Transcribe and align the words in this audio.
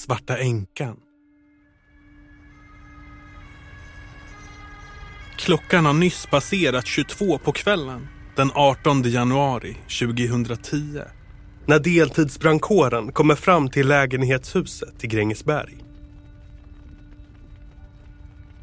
Svarta 0.00 0.38
änkan. 0.38 0.96
Klockan 5.36 5.86
har 5.86 5.92
nyss 5.92 6.26
passerat 6.26 6.86
22 6.86 7.38
på 7.38 7.52
kvällen 7.52 8.08
den 8.36 8.50
18 8.54 9.02
januari 9.02 9.76
2010 10.00 11.00
när 11.66 11.78
deltidsbrandkåren 11.78 13.12
kommer 13.12 13.34
fram 13.34 13.68
till 13.68 13.88
lägenhetshuset 13.88 15.04
i 15.04 15.06
Grängesberg. 15.06 15.76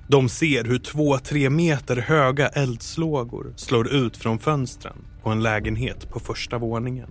De 0.07 0.29
ser 0.29 0.63
hur 0.63 0.79
två, 0.79 1.17
tre 1.17 1.49
meter 1.49 1.95
höga 1.95 2.47
eldslågor 2.47 3.53
slår 3.55 3.93
ut 3.93 4.17
från 4.17 4.39
fönstren 4.39 4.97
på 5.23 5.29
en 5.29 5.43
lägenhet 5.43 6.09
på 6.09 6.19
första 6.19 6.57
våningen. 6.57 7.09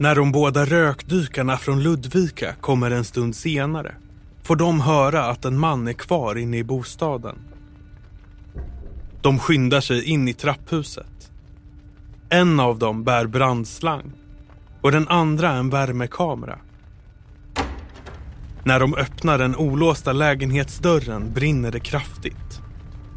När 0.00 0.14
de 0.14 0.32
båda 0.32 0.64
rökdykarna 0.64 1.56
från 1.56 1.82
Ludvika 1.82 2.54
kommer 2.60 2.90
en 2.90 3.04
stund 3.04 3.36
senare 3.36 3.94
får 4.42 4.56
de 4.56 4.80
höra 4.80 5.24
att 5.24 5.44
en 5.44 5.58
man 5.58 5.88
är 5.88 5.92
kvar 5.92 6.38
inne 6.38 6.56
i 6.56 6.64
bostaden. 6.64 7.38
De 9.22 9.38
skyndar 9.38 9.80
sig 9.80 10.04
in 10.04 10.28
i 10.28 10.34
trapphuset. 10.34 11.30
En 12.28 12.60
av 12.60 12.78
dem 12.78 13.04
bär 13.04 13.26
brandslang 13.26 14.12
och 14.80 14.92
den 14.92 15.08
andra 15.08 15.50
en 15.50 15.70
värmekamera. 15.70 16.58
När 18.64 18.80
de 18.80 18.94
öppnar 18.94 19.38
den 19.38 19.56
olåsta 19.56 20.12
lägenhetsdörren 20.12 21.32
brinner 21.32 21.70
det 21.70 21.80
kraftigt. 21.80 22.60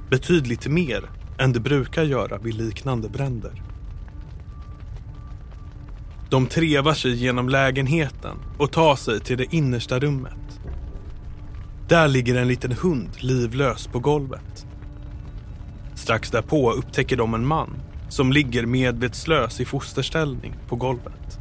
Betydligt 0.09 0.67
mer 0.67 1.09
än 1.39 1.53
det 1.53 1.59
brukar 1.59 2.03
göra 2.03 2.37
vid 2.37 2.53
liknande 2.53 3.09
bränder. 3.09 3.70
De 6.31 6.47
trevar 6.47 6.93
sig 6.93 7.15
genom 7.15 7.49
lägenheten 7.49 8.37
och 8.57 8.71
tar 8.71 8.95
sig 8.95 9.19
till 9.19 9.37
det 9.37 9.55
innersta 9.55 9.99
rummet. 9.99 10.59
Där 11.87 12.07
ligger 12.07 12.35
en 12.35 12.47
liten 12.47 12.71
hund 12.71 13.09
livlös 13.19 13.87
på 13.87 13.99
golvet. 13.99 14.65
Strax 15.95 16.31
därpå 16.31 16.71
upptäcker 16.71 17.17
de 17.17 17.33
en 17.33 17.47
man 17.47 17.69
som 18.09 18.31
ligger 18.31 18.65
medvetslös 18.65 19.59
i 19.59 19.65
fosterställning 19.65 20.55
på 20.67 20.75
golvet. 20.75 21.39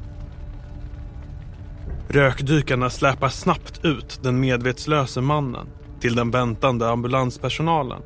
Rökdykarna 2.08 2.90
släpar 2.90 3.28
snabbt 3.28 3.84
ut 3.84 4.20
den 4.22 4.40
medvetslöse 4.40 5.20
mannen 5.20 5.66
till 6.00 6.14
den 6.14 6.30
väntande 6.30 6.90
ambulanspersonalen. 6.90 8.02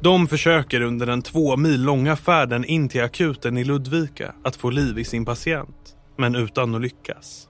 De 0.00 0.28
försöker 0.28 0.80
under 0.80 1.06
den 1.06 1.22
två 1.22 1.56
mil 1.56 1.82
långa 1.82 2.16
färden 2.16 2.64
in 2.64 2.88
till 2.88 3.02
akuten 3.02 3.58
i 3.58 3.64
Ludvika 3.64 4.34
att 4.44 4.56
få 4.56 4.70
liv 4.70 4.98
i 4.98 5.04
sin 5.04 5.24
patient, 5.24 5.96
men 6.16 6.34
utan 6.34 6.74
att 6.74 6.80
lyckas. 6.80 7.48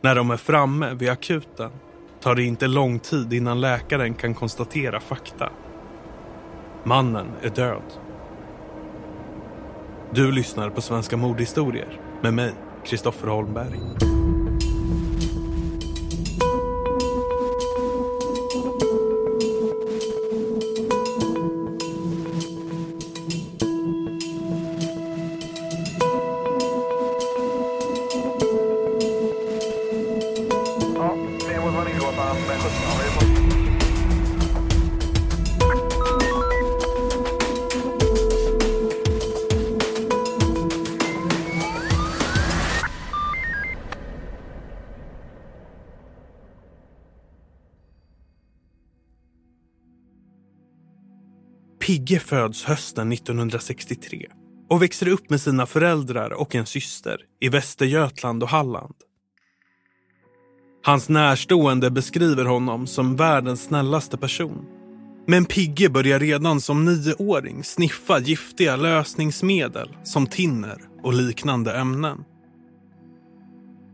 När 0.00 0.14
de 0.14 0.30
är 0.30 0.36
framme 0.36 0.94
vid 0.94 1.08
akuten 1.08 1.70
tar 2.20 2.34
det 2.34 2.42
inte 2.42 2.66
lång 2.66 2.98
tid 2.98 3.32
innan 3.32 3.60
läkaren 3.60 4.14
kan 4.14 4.34
konstatera 4.34 5.00
fakta. 5.00 5.50
Mannen 6.84 7.26
är 7.42 7.50
död. 7.50 7.82
Du 10.10 10.32
lyssnar 10.32 10.70
på 10.70 10.80
Svenska 10.80 11.16
mordhistorier 11.16 12.00
med 12.22 12.34
mig, 12.34 12.52
Kristoffer 12.84 13.28
Holmberg. 13.28 14.13
Pigge 52.04 52.20
föds 52.20 52.64
hösten 52.64 53.12
1963 53.12 54.26
och 54.70 54.82
växer 54.82 55.08
upp 55.08 55.30
med 55.30 55.40
sina 55.40 55.66
föräldrar 55.66 56.30
och 56.32 56.54
en 56.54 56.66
syster 56.66 57.20
i 57.40 57.48
Västergötland 57.48 58.42
och 58.42 58.48
Halland. 58.48 58.94
Hans 60.82 61.08
närstående 61.08 61.90
beskriver 61.90 62.44
honom 62.44 62.86
som 62.86 63.16
världens 63.16 63.64
snällaste 63.64 64.16
person. 64.16 64.64
Men 65.26 65.44
Pigge 65.44 65.88
börjar 65.88 66.20
redan 66.20 66.60
som 66.60 66.84
nioåring 66.84 67.64
sniffa 67.64 68.18
giftiga 68.18 68.76
lösningsmedel 68.76 69.96
som 70.02 70.26
tinner 70.26 70.78
och 71.02 71.14
liknande 71.14 71.72
ämnen. 71.72 72.24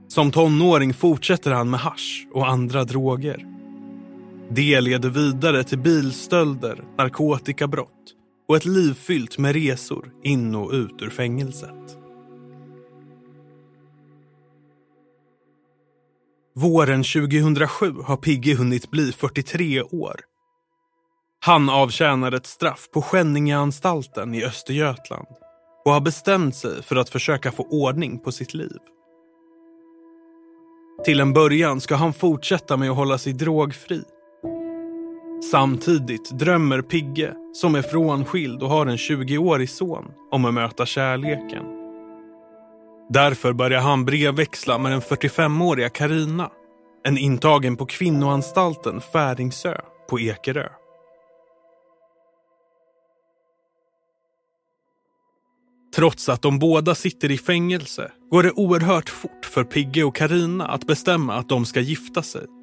Som 0.09 0.31
tonåring 0.31 0.95
fortsätter 0.95 1.51
han 1.51 1.71
med 1.71 1.81
hasch 1.81 2.29
och 2.33 2.49
andra 2.49 2.85
droger. 2.85 3.60
Det 4.53 4.81
leder 4.81 5.11
vidare 5.11 5.65
till 5.65 5.79
bilstölder, 5.79 6.85
narkotikabrott 6.99 8.15
och 8.49 8.57
ett 8.57 8.65
liv 8.65 8.95
fyllt 8.95 9.39
med 9.39 9.53
resor 9.55 10.13
in 10.23 10.55
och 10.55 10.73
ut 10.73 11.03
ur 11.03 11.11
fängelset. 11.11 11.99
Våren 16.55 17.03
2007 17.03 17.95
har 18.05 18.17
Pigge 18.17 18.55
hunnit 18.55 18.91
bli 18.91 19.13
43 19.13 19.83
år. 19.83 20.21
Han 21.41 21.71
avtjänar 21.71 22.33
ett 22.33 22.47
straff 22.47 22.89
på 22.93 23.03
Skänningeanstalten 23.03 24.35
i 24.35 24.45
Östergötland 24.45 25.27
och 25.85 25.93
har 25.93 26.01
bestämt 26.01 26.57
sig 26.57 26.83
för 26.83 26.97
att 26.97 27.09
försöka 27.09 27.53
få 27.53 27.63
ordning 27.63 28.19
på 28.19 28.33
sitt 28.33 28.55
liv. 28.55 28.79
Till 31.05 31.21
en 31.21 31.33
början 31.33 31.81
ska 31.81 31.95
han 31.95 32.13
fortsätta 32.13 32.77
med 32.77 32.91
att 32.91 32.97
hålla 32.97 33.19
sig 33.19 33.33
drogfri. 33.33 34.03
Samtidigt 35.43 36.31
drömmer 36.31 36.83
Pigge, 36.83 37.35
som 37.53 37.75
är 37.75 37.83
frånskild 37.83 38.63
och 38.63 38.69
har 38.69 38.87
en 38.87 38.97
20-årig 38.97 39.71
son, 39.71 40.05
om 40.31 40.45
att 40.45 40.55
möta 40.55 40.87
kärleken. 40.87 41.65
Därför 43.09 43.53
börjar 43.53 43.81
han 43.81 44.05
brevväxla 44.05 44.79
med 44.79 44.93
den 44.93 45.01
45-åriga 45.01 45.89
Karina, 45.89 46.51
en 47.05 47.19
intagen 47.19 47.77
på 47.77 47.87
kvinnoanstalten 47.87 49.01
Färingsö 49.01 49.81
på 50.11 50.21
Ekerö. 50.21 50.69
Trots 55.97 56.29
att 56.29 56.43
de 56.43 56.59
båda 56.59 56.95
sitter 56.95 57.31
i 57.31 57.39
fängelse 57.39 58.13
går 58.31 58.43
det 58.43 58.53
oerhört 58.53 59.09
fort 59.09 59.45
för 59.45 59.65
Pigge 59.65 60.05
och 60.05 60.17
Karina 60.17 60.67
att 60.67 60.87
bestämma 60.87 61.35
att 61.35 61.49
de 61.49 61.67
ska 61.67 61.81
gifta 61.81 62.23
sig. 62.23 62.60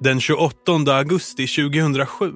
Den 0.00 0.20
28 0.20 0.72
augusti 0.86 1.46
2007, 1.46 2.32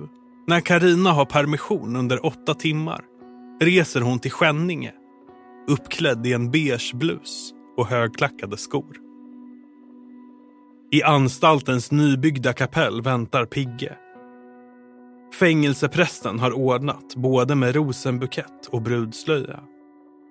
när 0.46 0.60
Karina 0.60 1.12
har 1.12 1.24
permission 1.24 1.96
under 1.96 2.26
åtta 2.26 2.54
timmar, 2.54 3.04
reser 3.60 4.00
hon 4.00 4.18
till 4.18 4.30
Skänninge, 4.30 4.92
uppklädd 5.68 6.26
i 6.26 6.32
en 6.32 6.50
beige 6.50 6.94
blus 6.94 7.52
och 7.76 7.86
högklackade 7.86 8.56
skor. 8.56 8.96
I 10.92 11.02
anstaltens 11.02 11.90
nybyggda 11.90 12.52
kapell 12.52 13.02
väntar 13.02 13.44
Pigge. 13.44 13.96
Fängelseprästen 15.38 16.38
har 16.38 16.52
ordnat 16.52 17.16
både 17.16 17.54
med 17.54 17.74
rosenbukett 17.74 18.66
och 18.70 18.82
brudslöja 18.82 19.60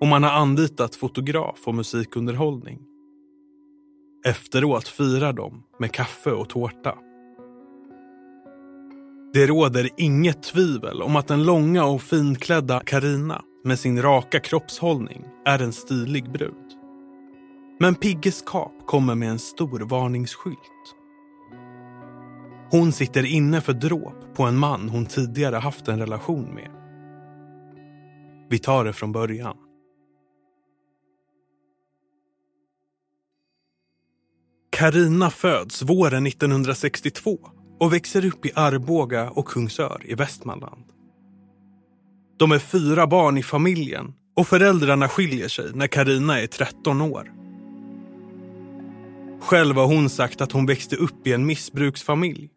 och 0.00 0.06
man 0.06 0.22
har 0.22 0.30
anlitat 0.30 0.96
fotograf 0.96 1.60
och 1.64 1.74
musikunderhållning. 1.74 2.78
Efteråt 4.26 4.88
firar 4.88 5.32
de 5.32 5.62
med 5.78 5.92
kaffe 5.92 6.30
och 6.30 6.48
tårta. 6.48 6.98
Det 9.34 9.46
råder 9.46 9.88
inget 9.96 10.42
tvivel 10.42 11.02
om 11.02 11.16
att 11.16 11.28
den 11.28 11.44
långa 11.44 11.84
och 11.84 12.02
finklädda 12.02 12.80
Karina 12.80 13.42
med 13.64 13.78
sin 13.78 14.02
raka 14.02 14.40
kroppshållning 14.40 15.24
är 15.44 15.62
en 15.62 15.72
stilig 15.72 16.32
brud. 16.32 16.72
Men 17.80 17.94
Pigges 17.94 18.42
kap 18.46 18.86
kommer 18.86 19.14
med 19.14 19.30
en 19.30 19.38
stor 19.38 19.80
varningsskylt. 19.80 20.56
Hon 22.70 22.92
sitter 22.92 23.24
inne 23.24 23.60
för 23.60 23.72
dråp 23.72 24.34
på 24.34 24.42
en 24.42 24.58
man 24.58 24.88
hon 24.88 25.06
tidigare 25.06 25.56
haft 25.56 25.88
en 25.88 25.98
relation 25.98 26.54
med. 26.54 26.70
Vi 28.50 28.58
tar 28.58 28.84
det 28.84 28.92
från 28.92 29.12
början. 29.12 29.56
Karina 34.70 35.30
föds 35.30 35.82
våren 35.82 36.26
1962 36.26 37.38
och 37.78 37.92
växer 37.92 38.26
upp 38.26 38.46
i 38.46 38.52
Arboga 38.54 39.30
och 39.30 39.46
Kungsör 39.46 40.02
i 40.04 40.14
Västmanland. 40.14 40.84
De 42.38 42.52
är 42.52 42.58
fyra 42.58 43.06
barn 43.06 43.38
i 43.38 43.42
familjen 43.42 44.14
och 44.36 44.48
föräldrarna 44.48 45.08
skiljer 45.08 45.48
sig 45.48 45.70
när 45.74 45.86
Karina 45.86 46.40
är 46.40 46.46
13 46.46 47.00
år. 47.00 47.32
Själv 49.40 49.76
har 49.76 49.86
hon 49.86 50.10
sagt 50.10 50.40
att 50.40 50.52
hon 50.52 50.66
växte 50.66 50.96
upp 50.96 51.26
i 51.26 51.32
en 51.32 51.46
missbruksfamilj. 51.46 52.50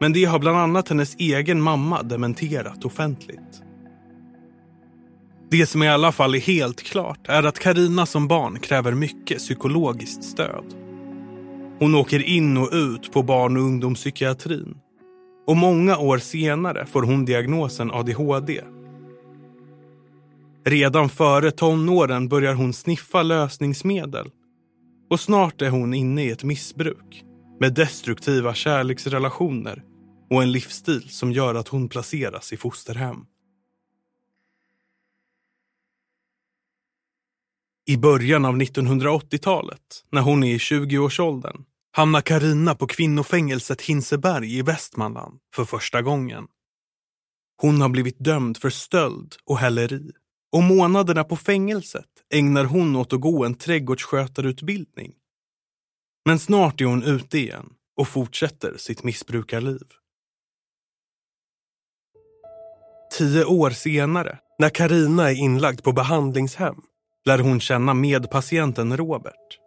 Men 0.00 0.12
det 0.12 0.24
har 0.24 0.38
bland 0.38 0.58
annat 0.58 0.88
hennes 0.88 1.16
egen 1.18 1.62
mamma 1.62 2.02
dementerat 2.02 2.84
offentligt. 2.84 3.62
Det 5.50 5.66
som 5.66 5.82
i 5.82 5.88
alla 5.88 6.12
fall 6.12 6.34
är 6.34 6.40
helt 6.40 6.82
klart 6.82 7.28
är 7.28 7.42
att 7.42 7.58
Karina 7.58 8.06
som 8.06 8.28
barn 8.28 8.58
kräver 8.58 8.92
mycket 8.92 9.38
psykologiskt 9.38 10.24
stöd. 10.24 10.85
Hon 11.78 11.94
åker 11.94 12.22
in 12.22 12.56
och 12.56 12.68
ut 12.72 13.12
på 13.12 13.22
barn 13.22 13.56
och 13.56 13.62
ungdomspsykiatrin. 13.62 14.76
Och 15.46 15.56
många 15.56 15.98
år 15.98 16.18
senare 16.18 16.86
får 16.86 17.02
hon 17.02 17.24
diagnosen 17.24 17.90
ADHD. 17.90 18.62
Redan 20.64 21.08
före 21.08 21.50
tonåren 21.50 22.28
börjar 22.28 22.54
hon 22.54 22.72
sniffa 22.72 23.22
lösningsmedel. 23.22 24.30
Och 25.10 25.20
snart 25.20 25.62
är 25.62 25.70
hon 25.70 25.94
inne 25.94 26.24
i 26.24 26.30
ett 26.30 26.44
missbruk 26.44 27.24
med 27.60 27.74
destruktiva 27.74 28.54
kärleksrelationer 28.54 29.82
och 30.30 30.42
en 30.42 30.52
livsstil 30.52 31.08
som 31.08 31.32
gör 31.32 31.54
att 31.54 31.68
hon 31.68 31.88
placeras 31.88 32.52
i 32.52 32.56
fosterhem. 32.56 33.16
I 37.88 37.96
början 37.96 38.44
av 38.44 38.56
1980-talet, 38.56 40.04
när 40.12 40.20
hon 40.20 40.44
är 40.44 40.54
i 40.54 40.58
20-årsåldern, 40.58 41.64
hamnar 41.92 42.20
Karina 42.20 42.74
på 42.74 42.86
kvinnofängelset 42.86 43.82
Hinseberg 43.82 44.58
i 44.58 44.62
Västmanland 44.62 45.38
för 45.54 45.64
första 45.64 46.02
gången. 46.02 46.46
Hon 47.62 47.80
har 47.80 47.88
blivit 47.88 48.18
dömd 48.18 48.56
för 48.56 48.70
stöld 48.70 49.34
och 49.44 49.58
häleri 49.58 50.10
och 50.52 50.62
månaderna 50.62 51.24
på 51.24 51.36
fängelset 51.36 52.08
ägnar 52.34 52.64
hon 52.64 52.96
åt 52.96 53.12
att 53.12 53.20
gå 53.20 53.44
en 53.44 53.54
trädgårdsskötarutbildning. 53.54 55.12
Men 56.24 56.38
snart 56.38 56.80
är 56.80 56.84
hon 56.84 57.02
ute 57.02 57.38
igen 57.38 57.72
och 57.96 58.08
fortsätter 58.08 58.76
sitt 58.76 59.04
missbrukarliv. 59.04 59.86
Tio 63.18 63.44
år 63.44 63.70
senare, 63.70 64.38
när 64.58 64.70
Karina 64.70 65.30
är 65.30 65.34
inlagd 65.34 65.82
på 65.82 65.92
behandlingshem 65.92 66.82
lär 67.26 67.38
hon 67.38 67.60
känna 67.60 67.94
medpatienten 67.94 68.96
Robert. 68.96 69.58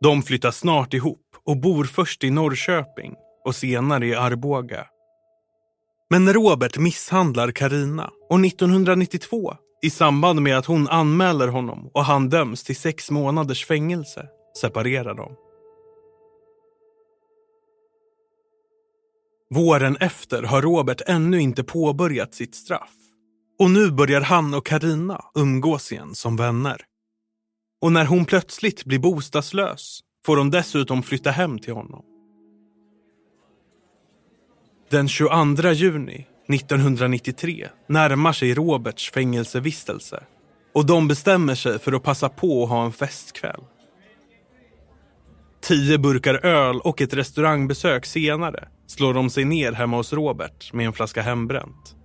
De 0.00 0.22
flyttar 0.22 0.50
snart 0.50 0.94
ihop 0.94 1.26
och 1.46 1.56
bor 1.56 1.84
först 1.84 2.24
i 2.24 2.30
Norrköping 2.30 3.14
och 3.44 3.54
senare 3.54 4.06
i 4.06 4.14
Arboga. 4.14 4.86
Men 6.10 6.32
Robert 6.32 6.78
misshandlar 6.78 7.50
Karina 7.50 8.10
och 8.30 8.40
1992, 8.40 9.54
i 9.82 9.90
samband 9.90 10.42
med 10.42 10.58
att 10.58 10.66
hon 10.66 10.88
anmäler 10.88 11.48
honom 11.48 11.90
och 11.94 12.04
han 12.04 12.28
döms 12.28 12.64
till 12.64 12.76
sex 12.76 13.10
månaders 13.10 13.66
fängelse, 13.66 14.26
separerar 14.60 15.14
de. 15.14 15.36
Våren 19.50 19.96
efter 20.00 20.42
har 20.42 20.62
Robert 20.62 21.00
ännu 21.06 21.40
inte 21.40 21.64
påbörjat 21.64 22.34
sitt 22.34 22.54
straff. 22.54 22.95
Och 23.58 23.70
nu 23.70 23.90
börjar 23.90 24.20
han 24.20 24.54
och 24.54 24.66
Karina 24.66 25.24
umgås 25.34 25.92
igen 25.92 26.14
som 26.14 26.36
vänner. 26.36 26.80
Och 27.80 27.92
när 27.92 28.04
hon 28.04 28.24
plötsligt 28.24 28.84
blir 28.84 28.98
bostadslös 28.98 30.00
får 30.26 30.36
hon 30.36 30.50
dessutom 30.50 31.02
flytta 31.02 31.30
hem 31.30 31.58
till 31.58 31.74
honom. 31.74 32.04
Den 34.90 35.08
22 35.08 35.70
juni 35.72 36.26
1993 36.48 37.68
närmar 37.88 38.32
sig 38.32 38.54
Roberts 38.54 39.10
fängelsevistelse 39.10 40.22
och 40.74 40.86
de 40.86 41.08
bestämmer 41.08 41.54
sig 41.54 41.78
för 41.78 41.92
att 41.92 42.02
passa 42.02 42.28
på 42.28 42.64
att 42.64 42.70
ha 42.70 42.84
en 42.84 42.92
festkväll. 42.92 43.64
Tio 45.60 45.98
burkar 45.98 46.46
öl 46.46 46.80
och 46.80 47.00
ett 47.00 47.14
restaurangbesök 47.14 48.06
senare 48.06 48.68
slår 48.86 49.14
de 49.14 49.30
sig 49.30 49.44
ner 49.44 49.72
hemma 49.72 49.96
hos 49.96 50.12
Robert 50.12 50.72
med 50.72 50.86
en 50.86 50.92
flaska 50.92 51.22
hembränt. 51.22 51.95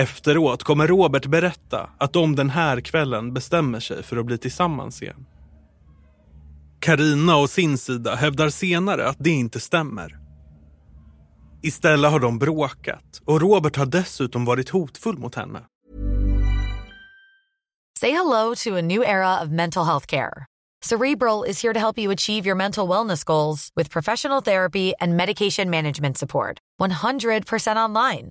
Efteråt 0.00 0.62
kommer 0.62 0.86
Robert 0.86 1.26
berätta 1.26 1.90
att 1.98 2.12
de 2.12 2.36
den 2.36 2.50
här 2.50 2.80
kvällen 2.80 3.34
bestämmer 3.34 3.80
sig 3.80 4.02
för 4.02 4.16
att 4.16 4.26
bli 4.26 4.38
tillsammans 4.38 5.02
igen. 5.02 5.26
Karina 6.80 7.36
och 7.36 7.50
sin 7.50 7.78
sida 7.78 8.14
hävdar 8.14 8.50
senare 8.50 9.08
att 9.08 9.16
det 9.18 9.30
inte 9.30 9.60
stämmer. 9.60 10.18
Istället 11.62 12.10
har 12.10 12.20
de 12.20 12.38
bråkat 12.38 13.20
och 13.24 13.40
Robert 13.40 13.76
har 13.76 13.86
dessutom 13.86 14.44
varit 14.44 14.68
hotfull 14.68 15.18
mot 15.18 15.34
henne. 15.34 15.60
Say 18.00 18.10
hello 18.10 18.54
to 18.54 18.76
a 18.78 18.82
new 18.82 19.02
era 19.02 19.42
of 19.42 19.48
mental 19.50 19.84
health 19.84 20.06
care. 20.06 20.46
Cerebral 20.84 21.44
is 21.48 21.62
here 21.62 21.74
to 21.74 21.80
help 21.80 21.98
you 21.98 22.12
achieve 22.12 22.46
your 22.46 22.56
mental 22.56 22.88
wellness 22.88 23.24
goals 23.24 23.68
with 23.76 23.90
professional 23.90 24.42
therapy 24.42 24.92
and 25.00 25.16
medication 25.16 25.70
management 25.70 26.18
support. 26.18 26.58
100% 26.80 27.88
online. 27.88 28.30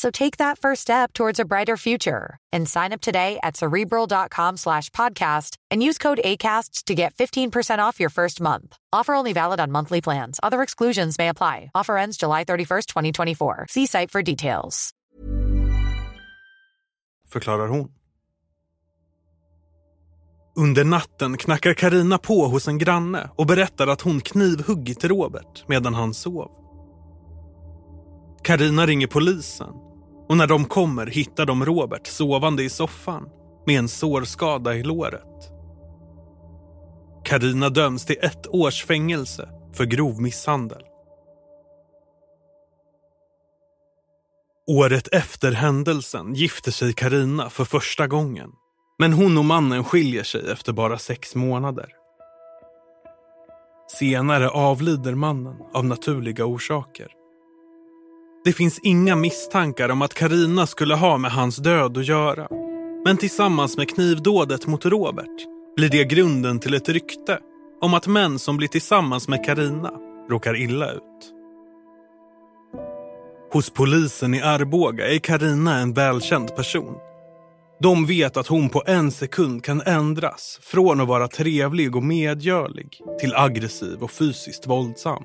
So 0.00 0.10
take 0.10 0.38
that 0.38 0.58
first 0.58 0.80
step 0.80 1.12
towards 1.12 1.40
a 1.40 1.44
brighter 1.44 1.76
future 1.76 2.38
and 2.54 2.66
sign 2.66 2.94
up 2.94 3.02
today 3.02 3.38
at 3.42 3.56
cerebral.com 3.58 4.56
slash 4.56 4.88
podcast 4.90 5.56
and 5.70 5.82
use 5.82 5.98
code 5.98 6.20
ACasts 6.24 6.84
to 6.84 6.94
get 6.94 7.12
15% 7.14 7.88
off 7.88 8.00
your 8.00 8.08
first 8.08 8.40
month. 8.40 8.76
Offer 8.96 9.14
only 9.14 9.34
valid 9.34 9.60
on 9.60 9.70
monthly 9.70 10.00
plans. 10.00 10.40
Other 10.42 10.62
exclusions 10.62 11.18
may 11.18 11.28
apply. 11.28 11.70
Offer 11.74 11.98
ends 11.98 12.16
July 12.16 12.44
31st, 12.44 12.86
2024. 12.86 13.66
See 13.68 13.86
site 13.86 14.10
for 14.10 14.22
details. 14.22 14.90
Förklarar 17.28 17.68
hon. 17.68 17.88
Under 20.56 20.84
natten 20.84 21.36
knackar 21.36 21.74
Karina 21.74 22.18
på 22.18 22.46
hos 22.46 22.68
en 22.68 22.78
granne 22.78 23.30
och 23.36 23.46
berättar 23.46 23.86
att 23.86 24.00
hon 24.00 24.20
knivhuggit 24.20 25.04
Robert 25.04 25.64
medan 25.68 25.94
han 25.94 26.14
sov. 26.14 26.50
Karina 28.42 28.86
ringer 28.86 29.06
polisen 29.06 29.89
och 30.30 30.36
när 30.36 30.46
de 30.46 30.64
kommer 30.64 31.06
hittar 31.06 31.46
de 31.46 31.64
Robert 31.64 32.06
sovande 32.06 32.62
i 32.62 32.68
soffan 32.68 33.28
med 33.66 33.78
en 33.78 33.88
sårskada 33.88 34.74
i 34.74 34.82
låret. 34.82 35.52
Karina 37.24 37.68
döms 37.68 38.04
till 38.04 38.16
ett 38.22 38.46
års 38.46 38.84
fängelse 38.84 39.48
för 39.74 39.84
grov 39.84 40.20
misshandel. 40.20 40.82
Året 44.66 45.08
efter 45.12 45.52
händelsen 45.52 46.34
gifter 46.34 46.70
sig 46.70 46.92
Karina 46.92 47.50
för 47.50 47.64
första 47.64 48.06
gången. 48.06 48.50
Men 48.98 49.12
hon 49.12 49.38
och 49.38 49.44
mannen 49.44 49.84
skiljer 49.84 50.24
sig 50.24 50.50
efter 50.52 50.72
bara 50.72 50.98
sex 50.98 51.34
månader. 51.34 51.88
Senare 53.98 54.50
avlider 54.50 55.14
mannen 55.14 55.56
av 55.74 55.84
naturliga 55.84 56.44
orsaker. 56.44 57.19
Det 58.44 58.52
finns 58.52 58.78
inga 58.82 59.16
misstankar 59.16 59.88
om 59.88 60.02
att 60.02 60.14
Karina 60.14 60.66
skulle 60.66 60.94
ha 60.94 61.18
med 61.18 61.30
hans 61.30 61.56
död 61.56 61.98
att 61.98 62.08
göra. 62.08 62.48
Men 63.04 63.16
tillsammans 63.16 63.76
med 63.76 63.88
knivdådet 63.88 64.66
mot 64.66 64.86
Robert 64.86 65.46
blir 65.76 65.88
det 65.88 66.04
grunden 66.04 66.58
till 66.58 66.74
ett 66.74 66.88
rykte 66.88 67.38
om 67.80 67.94
att 67.94 68.06
män 68.06 68.38
som 68.38 68.56
blir 68.56 68.68
tillsammans 68.68 69.28
med 69.28 69.44
Karina 69.44 69.92
råkar 70.30 70.56
illa 70.56 70.92
ut. 70.92 71.32
Hos 73.52 73.70
polisen 73.70 74.34
i 74.34 74.40
Arboga 74.40 75.14
är 75.14 75.18
Karina 75.18 75.78
en 75.78 75.92
välkänd 75.92 76.56
person. 76.56 76.94
De 77.80 78.06
vet 78.06 78.36
att 78.36 78.46
hon 78.46 78.68
på 78.68 78.82
en 78.86 79.10
sekund 79.12 79.64
kan 79.64 79.80
ändras 79.80 80.58
från 80.62 81.00
att 81.00 81.08
vara 81.08 81.28
trevlig 81.28 81.96
och 81.96 82.04
medgörlig 82.04 83.00
till 83.20 83.34
aggressiv 83.34 84.02
och 84.02 84.10
fysiskt 84.10 84.66
våldsam. 84.66 85.22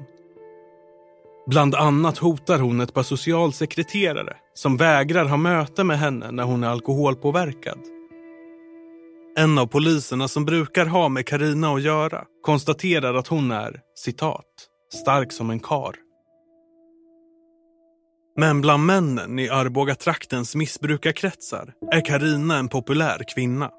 Bland 1.48 1.76
annat 1.76 2.18
hotar 2.18 2.60
hon 2.60 2.82
ett 2.82 2.94
par 2.94 3.04
socialsekreterare 3.04 4.36
som 4.54 4.78
vägrar 4.78 5.26
ha 5.26 5.38
möte 5.38 5.84
med 5.84 6.00
henne 6.00 6.32
när 6.32 6.44
hon 6.44 6.64
är 6.64 6.68
alkoholpåverkad. 6.68 7.80
En 9.38 9.58
av 9.58 9.68
poliserna 9.68 10.28
som 10.28 10.46
brukar 10.46 10.86
ha 10.86 11.10
med 11.10 11.28
Karina 11.28 11.74
att 11.74 11.82
göra 11.82 12.24
konstaterar 12.42 13.14
att 13.14 13.28
hon 13.28 13.52
är, 13.52 13.82
citat, 13.96 14.46
stark 14.94 15.32
som 15.32 15.50
en 15.50 15.60
kar. 15.60 15.96
Men 18.38 18.62
bland 18.62 18.86
männen 18.86 19.40
i 19.40 19.50
Arboga-traktens 19.50 20.56
missbrukarkretsar 20.56 21.74
är 21.92 22.06
Karina 22.06 22.58
en 22.58 22.68
populär 22.68 23.24
kvinna. 23.36 23.70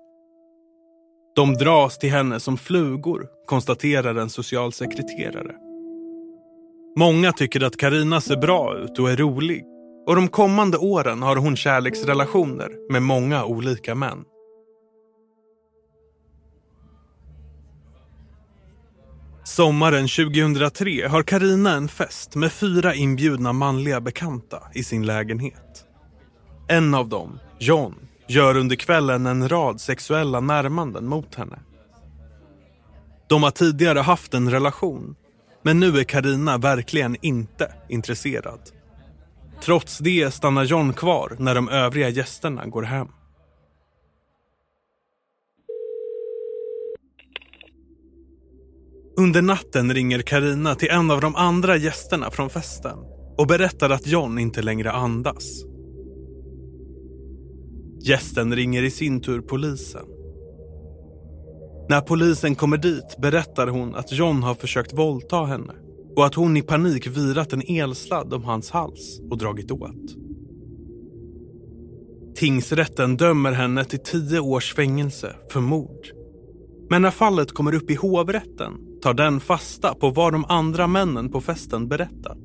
De 1.37 1.55
dras 1.55 1.99
till 1.99 2.11
henne 2.11 2.41
som 2.41 2.59
flugor, 2.59 3.27
konstaterar 3.47 4.15
en 4.15 4.31
socialsekreterare. 4.31 5.66
Många 6.99 7.33
tycker 7.33 7.65
att 7.65 7.77
Karina 7.77 8.21
ser 8.21 8.37
bra 8.37 8.77
ut 8.79 8.99
och 8.99 9.11
är 9.11 9.17
rolig 9.17 9.65
och 10.07 10.17
de 10.17 10.29
kommande 10.29 10.79
åren 10.79 11.23
har 11.23 11.37
hon 11.37 11.57
kärleksrelationer 11.57 12.93
med 12.93 13.03
många 13.03 13.45
olika 13.45 13.95
män. 13.95 14.25
Sommaren 19.45 20.09
2003 20.09 21.09
har 21.09 21.23
Karina 21.23 21.71
en 21.71 21.89
fest 21.89 22.35
med 22.35 22.53
fyra 22.53 22.95
inbjudna 22.95 23.53
manliga 23.53 24.01
bekanta 24.01 24.63
i 24.75 24.85
sin 24.85 25.07
lägenhet. 25.07 25.85
En 26.69 26.95
av 26.95 27.09
dem, 27.09 27.39
John, 27.59 27.95
gör 28.27 28.57
under 28.57 28.77
kvällen 28.77 29.27
en 29.27 29.49
rad 29.49 29.81
sexuella 29.81 30.41
närmanden 30.41 31.07
mot 31.07 31.35
henne. 31.35 31.59
De 33.29 33.43
har 33.43 33.51
tidigare 33.51 33.99
haft 33.99 34.35
en 34.35 34.51
relation, 34.51 35.17
men 35.67 35.81
nu 35.81 35.99
är 35.99 36.05
Karina 36.05 36.59
verkligen 36.59 37.17
inte 37.23 37.73
intresserad. 37.89 38.61
Trots 39.65 39.99
det 39.99 40.35
stannar 40.35 40.65
John 40.65 40.93
kvar 40.93 41.37
när 41.39 41.55
de 41.55 41.69
övriga 41.69 42.09
gästerna 42.09 42.67
går 42.67 42.83
hem. 42.83 43.09
Under 49.19 49.43
natten 49.43 49.95
ringer 49.95 50.23
Karina 50.23 50.75
till 50.75 50.91
en 50.91 51.11
av 51.11 51.21
de 51.21 51.37
andra 51.37 51.77
gästerna 51.77 52.31
från 52.31 52.51
festen 52.51 52.99
och 53.39 53.47
berättar 53.47 53.91
att 53.91 54.07
John 54.07 54.39
inte 54.39 54.63
längre 54.63 54.93
andas. 54.93 55.65
Gästen 58.01 58.57
ringer 58.57 58.83
i 58.83 58.91
sin 58.91 59.21
tur 59.21 59.41
polisen. 59.41 60.16
När 61.89 62.01
polisen 62.01 62.55
kommer 62.55 62.77
dit 62.77 63.17
berättar 63.19 63.67
hon 63.67 63.95
att 63.95 64.13
John 64.13 64.43
har 64.43 64.55
försökt 64.55 64.99
våldta 64.99 65.45
henne 65.45 65.73
och 66.17 66.27
att 66.27 66.35
hon 66.35 66.57
i 66.57 66.63
panik 66.63 67.07
virat 67.07 67.53
en 67.53 67.63
elsladd 67.69 68.35
om 68.35 68.45
hans 68.45 68.71
hals 68.71 69.21
och 69.31 69.39
dragit 69.39 69.71
åt. 69.71 70.17
Tingsrätten 72.37 73.17
dömer 73.17 73.53
henne 73.53 73.85
till 73.85 73.99
tio 73.99 74.41
års 74.41 74.75
fängelse 74.75 75.37
för 75.53 75.61
mord. 75.61 76.07
Men 76.91 77.03
när 77.03 77.11
fallet 77.11 77.53
kommer 77.53 77.75
upp 77.75 77.91
i 77.91 77.95
hovrätten 77.95 78.73
tar 79.03 79.15
den 79.15 79.41
fasta 79.41 79.95
på 79.95 80.11
vad 80.11 80.33
de 80.33 80.45
andra 80.45 80.87
männen 80.87 81.29
på 81.29 81.41
festen 81.41 81.89
berättat. 81.89 82.39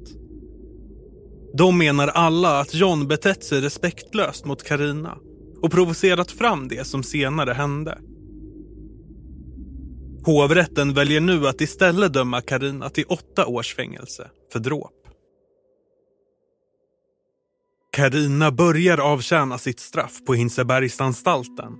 De 1.57 1.77
menar 1.77 2.07
alla 2.07 2.59
att 2.59 2.73
John 2.73 3.07
betett 3.07 3.43
sig 3.43 3.61
respektlöst 3.61 4.45
mot 4.45 4.63
Karina 4.63 5.17
och 5.61 5.71
provocerat 5.71 6.31
fram 6.31 6.67
det 6.67 6.87
som 6.87 7.03
senare 7.03 7.53
hände. 7.53 7.97
Hovrätten 10.25 10.93
väljer 10.93 11.21
nu 11.21 11.47
att 11.47 11.61
istället 11.61 12.13
döma 12.13 12.41
Karina 12.41 12.89
till 12.89 13.05
åtta 13.07 13.45
års 13.45 13.75
fängelse 13.75 14.29
för 14.53 14.59
dråp. 14.59 14.93
Karina 17.91 18.51
börjar 18.51 18.97
avtjäna 18.97 19.57
sitt 19.57 19.79
straff 19.79 20.25
på 20.27 20.33
Hinsebergsanstalten 20.33 21.77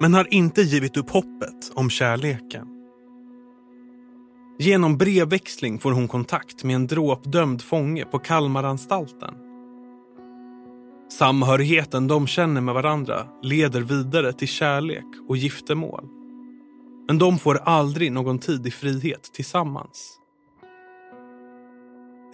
men 0.00 0.14
har 0.14 0.34
inte 0.34 0.62
givit 0.62 0.96
upp 0.96 1.10
hoppet 1.10 1.72
om 1.74 1.90
kärleken. 1.90 2.66
Genom 4.58 4.98
brevväxling 4.98 5.78
får 5.78 5.92
hon 5.92 6.08
kontakt 6.08 6.64
med 6.64 6.76
en 6.76 6.86
dråpdömd 6.86 7.62
fånge 7.62 8.04
på 8.04 8.18
Kalmaranstalten. 8.18 9.34
Samhörigheten 11.18 12.08
de 12.08 12.26
känner 12.26 12.60
med 12.60 12.74
varandra 12.74 13.26
leder 13.42 13.80
vidare 13.80 14.32
till 14.32 14.48
kärlek 14.48 15.06
och 15.28 15.36
giftermål. 15.36 16.13
Men 17.06 17.18
de 17.18 17.38
får 17.38 17.54
aldrig 17.54 18.12
någon 18.12 18.38
tid 18.38 18.66
i 18.66 18.70
frihet 18.70 19.22
tillsammans. 19.34 20.18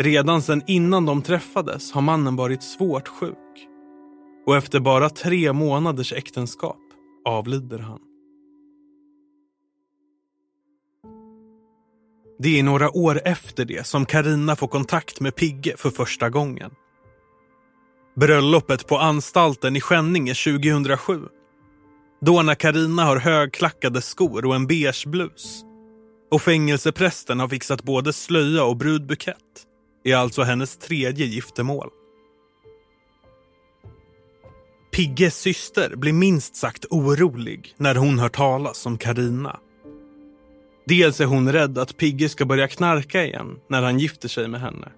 Redan 0.01 0.43
sedan 0.43 0.63
innan 0.67 1.07
de 1.07 1.23
träffades 1.23 1.93
har 1.93 2.03
mannen 2.03 2.37
varit 2.37 2.63
svårt 2.63 3.09
sjuk. 3.09 3.37
Och 4.47 4.57
efter 4.57 4.81
bara 4.81 5.11
tre 5.11 5.53
månaders 5.53 6.13
äktenskap 6.13 6.79
avlider 7.25 7.79
han. 7.79 8.01
Det 12.39 12.59
är 12.59 12.63
några 12.63 12.97
år 12.97 13.21
efter 13.25 13.65
det 13.65 13.87
som 13.87 14.07
Karina 14.07 14.57
får 14.57 14.69
kontakt 14.69 15.21
med 15.21 15.37
Pigge 15.37 15.77
för 15.77 15.91
första 15.91 16.31
gången. 16.31 16.71
Bröllopet 18.17 18.87
på 18.87 18.99
anstalten 18.99 19.77
i 19.77 19.81
Skänninge 19.81 20.35
2007. 20.35 21.21
Då 22.23 22.43
när 22.43 22.55
Karina 22.55 23.05
har 23.05 23.17
högklackade 23.17 24.03
skor 24.03 24.45
och 24.45 24.55
en 24.55 24.67
beige 24.67 25.07
blus. 25.07 25.65
Och 26.31 26.43
fängelseprästen 26.43 27.41
har 27.41 27.49
fixat 27.49 27.83
både 27.83 28.13
slöja 28.13 28.65
och 28.65 28.77
brudbukett. 28.77 29.37
Är 30.05 30.17
alltså 30.17 30.43
hennes 30.43 30.77
tredje 30.77 31.27
giftermål. 31.27 31.89
Pigges 34.93 35.39
syster 35.39 35.97
blir 35.97 36.13
minst 36.13 36.57
sagt 36.57 36.87
orolig 36.91 37.75
när 37.77 37.95
hon 37.95 38.19
hör 38.19 38.29
talas 38.29 38.87
om 38.87 38.99
Karina. 38.99 39.59
Dels 40.87 41.21
är 41.21 41.25
hon 41.25 41.53
rädd 41.53 41.79
att 41.79 41.97
Pigge 41.97 42.29
ska 42.29 42.45
börja 42.45 42.69
knarka 42.69 43.25
igen 43.25 43.57
när 43.69 43.83
han 43.83 43.99
gifter 43.99 44.29
sig 44.29 44.49
med 44.49 44.61
henne. 44.61 44.89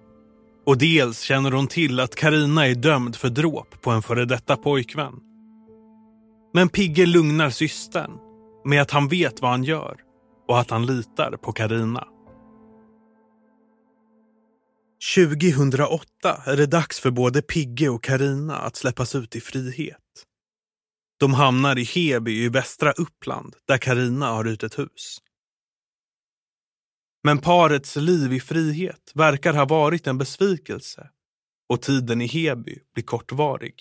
Och 0.65 0.77
dels 0.77 1.21
känner 1.21 1.51
hon 1.51 1.67
till 1.67 1.99
att 1.99 2.15
Karina 2.15 2.67
är 2.67 2.75
dömd 2.75 3.15
för 3.15 3.29
dråp 3.29 3.81
på 3.81 3.91
en 3.91 4.01
före 4.01 4.25
detta 4.25 4.57
pojkvän. 4.57 5.32
Men 6.55 6.69
Pigge 6.69 7.05
lugnar 7.05 7.49
systern 7.49 8.11
med 8.65 8.81
att 8.81 8.91
han 8.91 9.07
vet 9.07 9.41
vad 9.41 9.51
han 9.51 9.63
gör 9.63 9.99
och 10.47 10.59
att 10.59 10.69
han 10.69 10.85
litar 10.85 11.37
på 11.37 11.53
Karina. 11.53 12.07
2008 15.15 16.43
är 16.45 16.57
det 16.57 16.65
dags 16.65 16.99
för 16.99 17.11
både 17.11 17.41
Pigge 17.41 17.89
och 17.89 18.03
Karina 18.03 18.57
att 18.57 18.75
släppas 18.75 19.15
ut 19.15 19.35
i 19.35 19.41
frihet. 19.41 19.99
De 21.19 21.33
hamnar 21.33 21.77
i 21.77 21.83
Heby 21.83 22.43
i 22.43 22.49
västra 22.49 22.91
Uppland 22.91 23.55
där 23.67 23.77
Karina 23.77 24.27
har 24.27 24.45
ut 24.45 24.63
ett 24.63 24.79
hus. 24.79 25.17
Men 27.23 27.37
parets 27.37 27.95
liv 27.95 28.33
i 28.33 28.39
frihet 28.39 29.11
verkar 29.15 29.53
ha 29.53 29.65
varit 29.65 30.07
en 30.07 30.17
besvikelse 30.17 31.09
och 31.69 31.81
tiden 31.81 32.21
i 32.21 32.27
Heby 32.27 32.79
blir 32.93 33.03
kortvarig. 33.03 33.75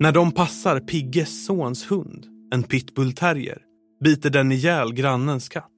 När 0.00 0.12
de 0.12 0.32
passar 0.32 0.80
Pigges 0.80 1.46
sons 1.46 1.90
hund, 1.90 2.26
en 2.54 2.62
pitbullterrier, 2.62 3.62
biter 4.04 4.30
den 4.30 4.52
ihjäl 4.52 4.92
grannens 4.92 5.48
katt. 5.48 5.68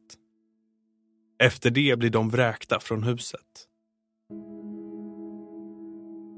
Efter 1.42 1.70
det 1.70 1.98
blir 1.98 2.10
de 2.10 2.30
vräkta 2.30 2.80
från 2.80 3.02
huset. 3.02 3.40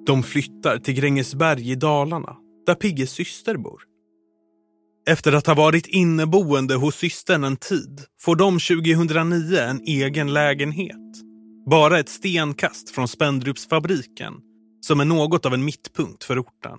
De 0.07 0.23
flyttar 0.23 0.79
till 0.79 0.95
Grängesberg 0.95 1.71
i 1.71 1.75
Dalarna, 1.75 2.37
där 2.67 2.75
Pigges 2.75 3.11
syster 3.11 3.57
bor. 3.57 3.83
Efter 5.09 5.33
att 5.33 5.47
ha 5.47 5.55
varit 5.55 5.87
inneboende 5.87 6.75
hos 6.75 6.97
systern 6.97 7.45
en 7.45 7.57
tid 7.57 8.01
får 8.21 8.37
de 8.37 8.59
2009 8.59 9.59
en 9.59 9.81
egen 9.81 10.33
lägenhet. 10.33 11.23
Bara 11.71 11.99
ett 11.99 12.09
stenkast 12.09 12.91
från 12.91 13.09
Spendrupsfabriken 13.09 14.35
som 14.81 15.01
är 15.01 15.05
något 15.05 15.47
av 15.47 15.55
en 15.55 15.65
mittpunkt 15.65 16.25
för 16.25 16.39
orten. 16.41 16.79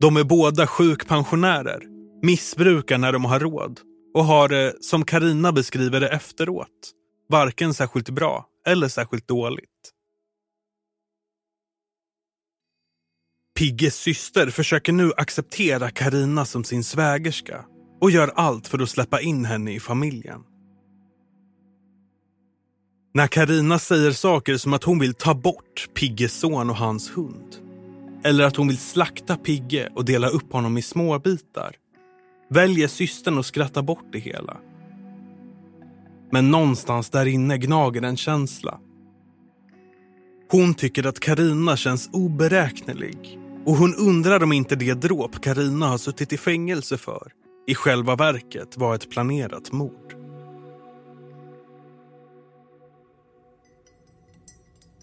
De 0.00 0.16
är 0.16 0.24
båda 0.24 0.66
sjukpensionärer, 0.66 1.82
missbrukar 2.22 2.98
när 2.98 3.12
de 3.12 3.24
har 3.24 3.40
råd 3.40 3.80
och 4.14 4.24
har 4.24 4.48
det, 4.48 4.74
som 4.80 5.04
Karina 5.04 5.52
beskriver 5.52 6.00
det 6.00 6.08
efteråt, 6.08 6.92
varken 7.28 7.74
särskilt 7.74 8.10
bra 8.10 8.46
eller 8.66 8.88
särskilt 8.88 9.28
dåligt. 9.28 9.68
Pigges 13.58 13.96
syster 13.96 14.50
försöker 14.50 14.92
nu 14.92 15.12
acceptera 15.16 15.90
Karina 15.90 16.44
som 16.44 16.64
sin 16.64 16.84
svägerska 16.84 17.64
och 18.00 18.10
gör 18.10 18.32
allt 18.34 18.68
för 18.68 18.78
att 18.78 18.90
släppa 18.90 19.20
in 19.20 19.44
henne 19.44 19.74
i 19.74 19.80
familjen. 19.80 20.40
När 23.14 23.26
Karina 23.26 23.78
säger 23.78 24.12
saker 24.12 24.56
som 24.56 24.72
att 24.72 24.84
hon 24.84 24.98
vill 24.98 25.14
ta 25.14 25.34
bort 25.34 25.88
Pigges 25.94 26.32
son 26.32 26.70
och 26.70 26.76
hans 26.76 27.16
hund 27.16 27.67
eller 28.24 28.44
att 28.44 28.56
hon 28.56 28.68
vill 28.68 28.78
slakta 28.78 29.36
Pigge 29.36 29.88
och 29.94 30.04
dela 30.04 30.28
upp 30.28 30.52
honom 30.52 30.78
i 30.78 30.82
småbitar 30.82 31.76
väljer 32.50 32.88
systern 32.88 33.38
att 33.38 33.46
skratta 33.46 33.82
bort 33.82 34.12
det 34.12 34.18
hela. 34.18 34.56
Men 36.32 36.50
någonstans 36.50 37.10
där 37.10 37.26
inne 37.26 37.58
gnager 37.58 38.02
en 38.02 38.16
känsla. 38.16 38.80
Hon 40.50 40.74
tycker 40.74 41.06
att 41.06 41.20
Karina 41.20 41.76
känns 41.76 42.10
oberäknelig 42.12 43.38
och 43.66 43.76
hon 43.76 43.94
undrar 43.94 44.42
om 44.42 44.52
inte 44.52 44.76
det 44.76 44.94
dråp 44.94 45.42
Karina 45.42 45.86
har 45.86 45.98
suttit 45.98 46.32
i 46.32 46.36
fängelse 46.36 46.96
för 46.96 47.32
i 47.66 47.74
själva 47.74 48.16
verket 48.16 48.76
var 48.76 48.94
ett 48.94 49.10
planerat 49.10 49.72
mord. 49.72 50.17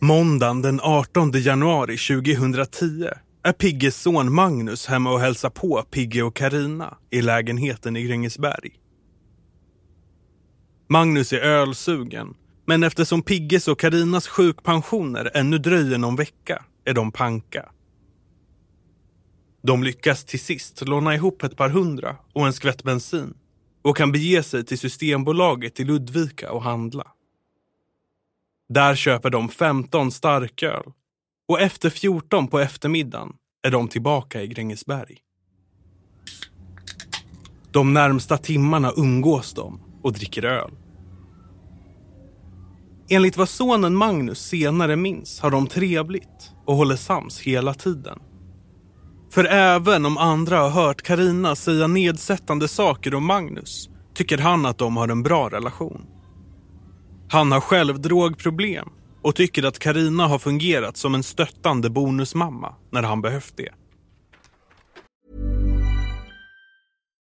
Måndagen 0.05 0.61
den 0.61 0.79
18 0.83 1.31
januari 1.31 1.97
2010 1.97 3.07
är 3.43 3.53
Pigges 3.53 4.01
son 4.01 4.33
Magnus 4.33 4.85
hemma 4.85 5.11
och 5.11 5.19
hälsar 5.19 5.49
på 5.49 5.83
Pigge 5.91 6.23
och 6.23 6.35
Karina 6.35 6.97
i 7.11 7.21
lägenheten 7.21 7.97
i 7.97 8.03
Grängesberg. 8.03 8.69
Magnus 10.89 11.33
är 11.33 11.37
ölsugen, 11.37 12.33
men 12.65 12.83
eftersom 12.83 13.21
Pigges 13.21 13.67
och 13.67 13.79
Karinas 13.79 14.27
sjukpensioner 14.27 15.31
ännu 15.33 15.57
dröjer 15.57 15.97
någon 15.97 16.15
vecka 16.15 16.65
är 16.83 16.93
de 16.93 17.11
panka. 17.11 17.69
De 19.63 19.83
lyckas 19.83 20.25
till 20.25 20.39
sist 20.39 20.87
låna 20.87 21.15
ihop 21.15 21.43
ett 21.43 21.57
par 21.57 21.69
hundra 21.69 22.15
och 22.33 22.47
en 22.47 22.53
skvätt 22.53 22.83
bensin 22.83 23.33
och 23.81 23.97
kan 23.97 24.11
bege 24.11 24.43
sig 24.43 24.65
till 24.65 24.79
Systembolaget 24.79 25.79
i 25.79 25.83
Ludvika 25.83 26.51
och 26.51 26.63
handla. 26.63 27.11
Där 28.69 28.95
köper 28.95 29.29
de 29.29 29.49
15 29.49 30.11
starköl 30.11 30.83
och 31.47 31.61
efter 31.61 31.89
14 31.89 32.47
på 32.47 32.59
eftermiddagen 32.59 33.33
är 33.67 33.71
de 33.71 33.87
tillbaka 33.87 34.43
i 34.43 34.47
Grängesberg. 34.47 35.17
De 37.71 37.93
närmsta 37.93 38.37
timmarna 38.37 38.91
umgås 38.97 39.53
de 39.53 39.79
och 40.03 40.13
dricker 40.13 40.45
öl. 40.45 40.71
Enligt 43.09 43.37
vad 43.37 43.49
sonen 43.49 43.95
Magnus 43.95 44.39
senare 44.39 44.95
minns 44.95 45.39
har 45.39 45.51
de 45.51 45.67
trevligt 45.67 46.51
och 46.65 46.75
håller 46.75 46.95
sams 46.95 47.39
hela 47.39 47.73
tiden. 47.73 48.19
För 49.31 49.45
även 49.45 50.05
om 50.05 50.17
andra 50.17 50.59
har 50.59 50.69
hört 50.69 51.01
Karina 51.01 51.55
säga 51.55 51.87
nedsättande 51.87 52.67
saker 52.67 53.15
om 53.15 53.25
Magnus 53.25 53.89
tycker 54.13 54.37
han 54.37 54.65
att 54.65 54.77
de 54.77 54.97
har 54.97 55.07
en 55.07 55.23
bra 55.23 55.49
relation. 55.49 56.14
Han 57.29 57.51
har 57.51 57.61
själv 57.61 57.99
drogproblem 58.01 58.89
och 59.21 59.35
tycker 59.35 59.63
att 59.63 59.79
Karina 59.79 60.27
har 60.27 60.39
fungerat 60.39 60.97
som 60.97 61.15
en 61.15 61.23
stöttande 61.23 61.89
bonusmamma 61.89 62.75
när 62.91 63.03
han 63.03 63.21
behövt 63.21 63.57
det. 63.57 63.69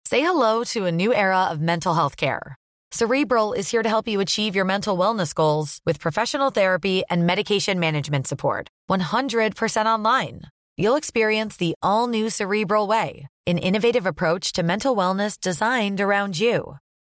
Say 0.10 0.22
hello 0.22 0.64
to 0.66 0.86
a 0.86 0.92
new 0.92 1.12
era 1.12 1.52
of 1.52 1.60
mental 1.60 1.96
health 1.96 2.16
care. 2.16 2.56
Cerebral 2.92 3.54
is 3.54 3.72
here 3.72 3.84
to 3.84 3.90
help 3.90 4.08
you 4.08 4.22
achieve 4.22 4.56
your 4.56 4.66
mental 4.66 4.98
wellness 4.98 5.34
goals 5.34 5.80
with 5.86 6.00
professional 6.00 6.52
therapy 6.52 7.04
and 7.10 7.26
medication 7.26 7.80
management 7.80 8.28
support. 8.28 8.68
100% 8.90 9.86
online. 9.86 10.42
You'll 10.78 10.98
experience 10.98 11.58
the 11.58 11.74
all 11.82 12.08
new 12.08 12.30
Cerebral 12.30 12.88
Way, 12.88 13.28
an 13.48 13.58
innovative 13.58 14.06
approach 14.06 14.54
to 14.54 14.64
mental 14.64 14.96
wellness 14.96 15.40
designed 15.40 16.00
around 16.00 16.40
you. 16.40 16.78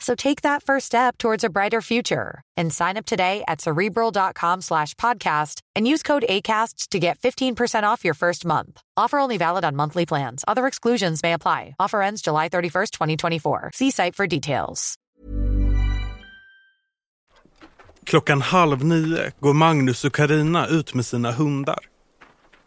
So 0.00 0.14
take 0.14 0.42
that 0.42 0.62
first 0.62 0.86
step 0.86 1.18
towards 1.18 1.44
a 1.44 1.50
brighter 1.50 1.82
future 1.82 2.42
and 2.56 2.72
sign 2.72 2.96
up 2.96 3.06
today 3.06 3.44
at 3.46 3.60
cerebral.com 3.60 4.62
slash 4.62 4.94
podcast 4.94 5.60
and 5.76 5.86
use 5.86 6.02
code 6.02 6.24
ACasts 6.28 6.88
to 6.88 6.98
get 6.98 7.18
15% 7.18 7.84
off 7.84 8.04
your 8.04 8.14
first 8.14 8.44
month. 8.44 8.80
Offer 8.96 9.18
only 9.18 9.38
valid 9.38 9.64
on 9.64 9.76
monthly 9.76 10.06
plans. 10.06 10.44
Other 10.48 10.66
exclusions 10.66 11.22
may 11.22 11.34
apply. 11.34 11.74
Offer 11.78 12.02
ends 12.02 12.22
July 12.22 12.48
31st, 12.48 12.90
2024. 12.90 13.70
See 13.74 13.90
site 13.90 14.16
for 14.16 14.26
details. 14.26 14.96
Klockan 18.04 18.40
halv 18.40 18.84
nio 18.84 19.30
går 19.40 19.54
Magnus 19.54 20.04
och 20.04 20.14
Karina 20.14 20.66
ut 20.66 20.94
med 20.94 21.06
sina 21.06 21.32
hundar. 21.32 21.78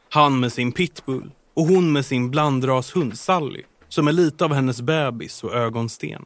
Han 0.10 0.40
med 0.40 0.54
sin 0.54 0.72
pitbull 0.72 1.32
och 1.54 1.66
hon 1.66 1.92
med 1.92 2.06
sin 2.06 2.32
blandrashund 2.32 3.20
Sally 3.20 3.64
som 3.90 4.08
är 4.08 4.12
lite 4.12 4.46
av 4.46 4.54
hennes 4.54 4.82
bebis 4.82 5.44
och 5.44 5.54
ögonsten. 5.54 6.26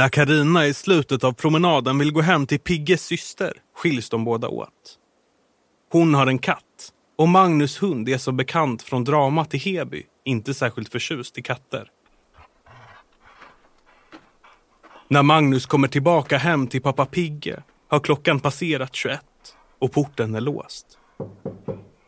När 0.00 0.08
Karina 0.08 0.66
i 0.66 0.74
slutet 0.74 1.24
av 1.24 1.32
promenaden 1.32 1.98
vill 1.98 2.12
gå 2.12 2.20
hem 2.20 2.46
till 2.46 2.58
Pigges 2.60 3.04
syster 3.04 3.52
skiljs 3.76 4.08
de 4.08 4.24
båda 4.24 4.48
åt. 4.48 4.98
Hon 5.92 6.14
har 6.14 6.26
en 6.26 6.38
katt 6.38 6.92
och 7.18 7.28
Magnus 7.28 7.82
hund 7.82 8.08
är 8.08 8.18
som 8.18 8.36
bekant 8.36 8.82
från 8.82 9.04
dramat 9.04 9.54
i 9.54 9.58
Heby 9.58 10.02
inte 10.24 10.54
särskilt 10.54 10.92
förtjust 10.92 11.38
i 11.38 11.42
katter. 11.42 11.88
När 15.08 15.22
Magnus 15.22 15.66
kommer 15.66 15.88
tillbaka 15.88 16.38
hem 16.38 16.66
till 16.66 16.82
pappa 16.82 17.06
Pigge 17.06 17.62
har 17.88 18.00
klockan 18.00 18.40
passerat 18.40 18.94
21 18.94 19.20
och 19.78 19.92
porten 19.92 20.34
är 20.34 20.40
låst. 20.40 20.86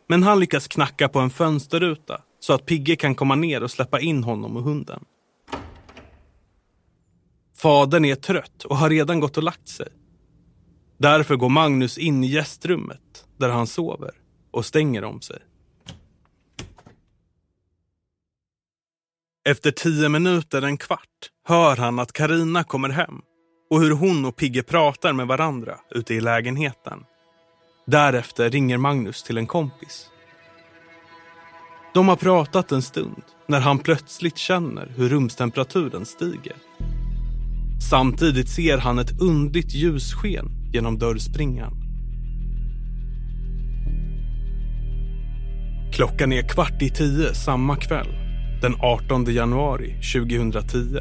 Men 0.08 0.22
han 0.22 0.40
lyckas 0.40 0.68
knacka 0.68 1.08
på 1.08 1.18
en 1.18 1.30
fönsterruta 1.30 2.20
så 2.40 2.52
att 2.52 2.66
Pigge 2.66 2.96
kan 2.96 3.14
komma 3.14 3.34
ner 3.34 3.62
och 3.62 3.70
släppa 3.70 4.00
in 4.00 4.24
honom 4.24 4.56
och 4.56 4.62
hunden. 4.62 5.04
Fadern 7.62 8.04
är 8.04 8.14
trött 8.14 8.64
och 8.64 8.76
har 8.76 8.90
redan 8.90 9.20
gått 9.20 9.36
och 9.36 9.42
lagt 9.42 9.68
sig. 9.68 9.88
Därför 10.98 11.36
går 11.36 11.48
Magnus 11.48 11.98
in 11.98 12.24
i 12.24 12.26
gästrummet 12.26 13.26
där 13.36 13.48
han 13.48 13.66
sover 13.66 14.10
och 14.50 14.66
stänger 14.66 15.04
om 15.04 15.20
sig. 15.20 15.38
Efter 19.48 19.70
tio 19.70 20.08
minuter, 20.08 20.62
en 20.62 20.76
kvart, 20.76 21.30
hör 21.44 21.76
han 21.76 21.98
att 21.98 22.12
Karina 22.12 22.64
kommer 22.64 22.88
hem 22.88 23.20
och 23.70 23.80
hur 23.80 23.90
hon 23.90 24.24
och 24.24 24.36
Pigge 24.36 24.62
pratar 24.62 25.12
med 25.12 25.26
varandra 25.26 25.78
ute 25.90 26.14
i 26.14 26.20
lägenheten. 26.20 27.04
Därefter 27.86 28.50
ringer 28.50 28.78
Magnus 28.78 29.22
till 29.22 29.38
en 29.38 29.46
kompis. 29.46 30.10
De 31.94 32.08
har 32.08 32.16
pratat 32.16 32.72
en 32.72 32.82
stund 32.82 33.22
när 33.46 33.60
han 33.60 33.78
plötsligt 33.78 34.38
känner 34.38 34.92
hur 34.96 35.08
rumstemperaturen 35.08 36.06
stiger. 36.06 36.56
Samtidigt 37.90 38.48
ser 38.48 38.78
han 38.78 38.98
ett 38.98 39.20
undligt 39.20 39.74
ljussken 39.74 40.50
genom 40.72 40.98
dörrspringan. 40.98 41.72
Klockan 45.92 46.32
är 46.32 46.48
kvart 46.48 46.82
i 46.82 46.90
tio 46.90 47.34
samma 47.34 47.76
kväll, 47.76 48.08
den 48.62 48.74
18 48.80 49.24
januari 49.24 49.94
2010. 50.14 50.98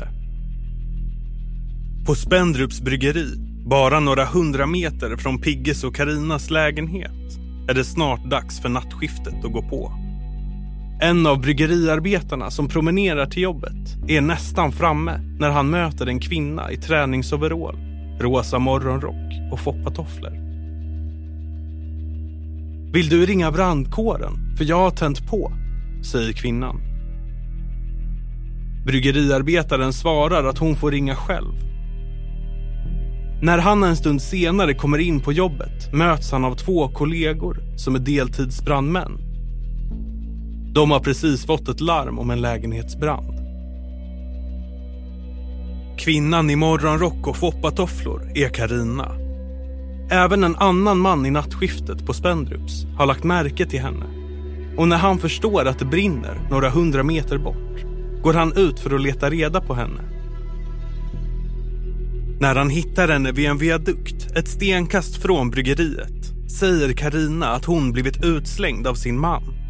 På 2.05 2.15
Spendrups 2.15 2.81
bryggeri, 2.81 3.35
bara 3.65 3.99
några 3.99 4.25
hundra 4.25 4.67
meter 4.67 5.17
från 5.17 5.41
Pigges 5.41 5.83
och 5.83 5.95
Karinas 5.95 6.49
lägenhet, 6.49 7.39
är 7.69 7.73
det 7.73 7.83
snart 7.83 8.29
dags 8.29 8.61
för 8.61 8.69
nattskiftet 8.69 9.45
att 9.45 9.53
gå 9.53 9.61
på. 9.61 10.00
En 11.03 11.27
av 11.27 11.41
bryggeriarbetarna 11.41 12.51
som 12.51 12.67
promenerar 12.67 13.25
till 13.25 13.43
jobbet 13.43 13.97
är 14.07 14.21
nästan 14.21 14.71
framme 14.71 15.19
när 15.39 15.49
han 15.49 15.69
möter 15.69 16.07
en 16.07 16.19
kvinna 16.19 16.71
i 16.71 16.77
träningsoverall, 16.77 17.75
rosa 18.19 18.59
morgonrock 18.59 19.51
och 19.51 19.59
foppatofflor. 19.59 20.31
Vill 22.93 23.09
du 23.09 23.25
ringa 23.25 23.51
brandkåren? 23.51 24.55
För 24.57 24.65
jag 24.65 24.77
har 24.77 24.91
tänt 24.91 25.27
på, 25.27 25.51
säger 26.03 26.33
kvinnan. 26.33 26.81
Bryggeriarbetaren 28.85 29.93
svarar 29.93 30.43
att 30.43 30.57
hon 30.57 30.75
får 30.75 30.91
ringa 30.91 31.15
själv. 31.15 31.53
När 33.41 33.57
han 33.57 33.83
en 33.83 33.97
stund 33.97 34.21
senare 34.21 34.73
kommer 34.73 34.97
in 34.97 35.19
på 35.19 35.33
jobbet 35.33 35.93
möts 35.93 36.31
han 36.31 36.45
av 36.45 36.55
två 36.55 36.87
kollegor 36.87 37.63
som 37.77 37.95
är 37.95 37.99
deltidsbrandmän 37.99 39.30
de 40.73 40.91
har 40.91 40.99
precis 40.99 41.45
fått 41.45 41.67
ett 41.67 41.81
larm 41.81 42.19
om 42.19 42.29
en 42.29 42.41
lägenhetsbrand. 42.41 43.37
Kvinnan 45.97 46.49
i 46.49 46.55
morgonrock 46.55 47.27
och 47.27 47.37
foppatofflor 47.37 48.31
är 48.35 48.49
Karina. 48.49 49.11
Även 50.11 50.43
en 50.43 50.55
annan 50.55 50.99
man 50.99 51.25
i 51.25 51.31
nattskiftet 51.31 52.05
på 52.05 52.13
Spendrups 52.13 52.85
har 52.97 53.05
lagt 53.05 53.23
märke 53.23 53.65
till 53.65 53.79
henne. 53.79 54.05
Och 54.77 54.87
när 54.87 54.97
han 54.97 55.17
förstår 55.17 55.65
att 55.65 55.79
det 55.79 55.85
brinner 55.85 56.47
några 56.49 56.69
hundra 56.69 57.03
meter 57.03 57.37
bort 57.37 57.85
går 58.23 58.33
han 58.33 58.53
ut 58.57 58.79
för 58.79 58.95
att 58.95 59.01
leta 59.01 59.29
reda 59.29 59.61
på 59.61 59.73
henne. 59.73 60.01
När 62.39 62.55
han 62.55 62.69
hittar 62.69 63.07
henne 63.07 63.31
vid 63.31 63.49
en 63.49 63.57
viadukt 63.57 64.31
ett 64.35 64.47
stenkast 64.47 65.21
från 65.21 65.49
bryggeriet 65.49 66.51
säger 66.59 66.93
Karina 66.93 67.47
att 67.47 67.65
hon 67.65 67.91
blivit 67.91 68.23
utslängd 68.23 68.87
av 68.87 68.95
sin 68.95 69.19
man 69.19 69.60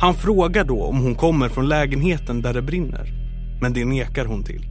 han 0.00 0.14
frågar 0.14 0.64
då 0.64 0.84
om 0.84 0.98
hon 0.98 1.14
kommer 1.14 1.48
från 1.48 1.68
lägenheten 1.68 2.42
där 2.42 2.54
det 2.54 2.62
brinner. 2.62 3.12
Men 3.60 3.72
det 3.72 3.84
nekar 3.84 4.24
hon 4.24 4.44
till. 4.44 4.66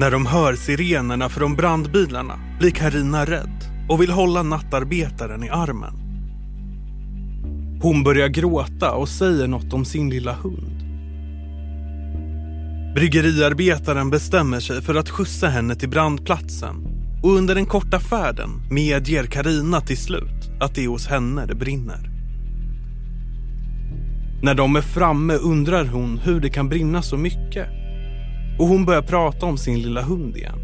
När 0.00 0.10
de 0.10 0.26
hör 0.26 0.54
sirenerna 0.54 1.28
från 1.28 1.56
brandbilarna 1.56 2.38
blir 2.58 2.70
Karina 2.70 3.24
rädd 3.24 3.64
och 3.88 4.02
vill 4.02 4.10
hålla 4.10 4.42
nattarbetaren 4.42 5.44
i 5.44 5.48
armen. 5.48 5.94
Hon 7.82 8.04
börjar 8.04 8.28
gråta 8.28 8.92
och 8.92 9.08
säger 9.08 9.46
något 9.46 9.72
om 9.72 9.84
sin 9.84 10.10
lilla 10.10 10.32
hund. 10.32 10.84
Bryggeriarbetaren 12.94 14.10
bestämmer 14.10 14.60
sig 14.60 14.82
för 14.82 14.94
att 14.94 15.08
skjutsa 15.08 15.48
henne 15.48 15.74
till 15.74 15.88
brandplatsen 15.88 16.87
och 17.22 17.30
under 17.30 17.54
den 17.54 17.66
korta 17.66 18.00
färden 18.00 18.50
medger 18.70 19.24
Karina 19.24 19.80
till 19.80 19.96
slut 19.96 20.50
att 20.60 20.74
det 20.74 20.84
är 20.84 20.88
hos 20.88 21.06
henne 21.06 21.46
det 21.46 21.54
brinner. 21.54 22.10
När 24.42 24.54
de 24.54 24.76
är 24.76 24.80
framme 24.80 25.34
undrar 25.34 25.84
hon 25.84 26.18
hur 26.18 26.40
det 26.40 26.50
kan 26.50 26.68
brinna 26.68 27.02
så 27.02 27.16
mycket 27.16 27.66
och 28.58 28.66
hon 28.66 28.84
börjar 28.84 29.02
prata 29.02 29.46
om 29.46 29.58
sin 29.58 29.82
lilla 29.82 30.02
hund 30.02 30.36
igen. 30.36 30.58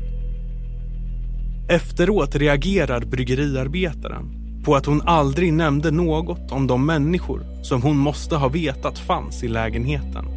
Efteråt 1.69 2.37
reagerar 2.37 3.01
bryggeriarbetaren 3.01 4.45
på 4.65 4.77
att 4.77 4.87
hon 4.87 5.03
aldrig 5.03 5.53
nämnde 5.53 5.91
något 5.91 6.53
om 6.53 6.67
de 6.67 6.87
människor 6.87 7.63
som 7.63 7.83
hon 7.83 7.97
måste 7.97 8.37
ha 8.37 8.49
vetat 8.49 8.99
fanns 8.99 9.45
i 9.45 9.49
lägenheten. 9.49 10.34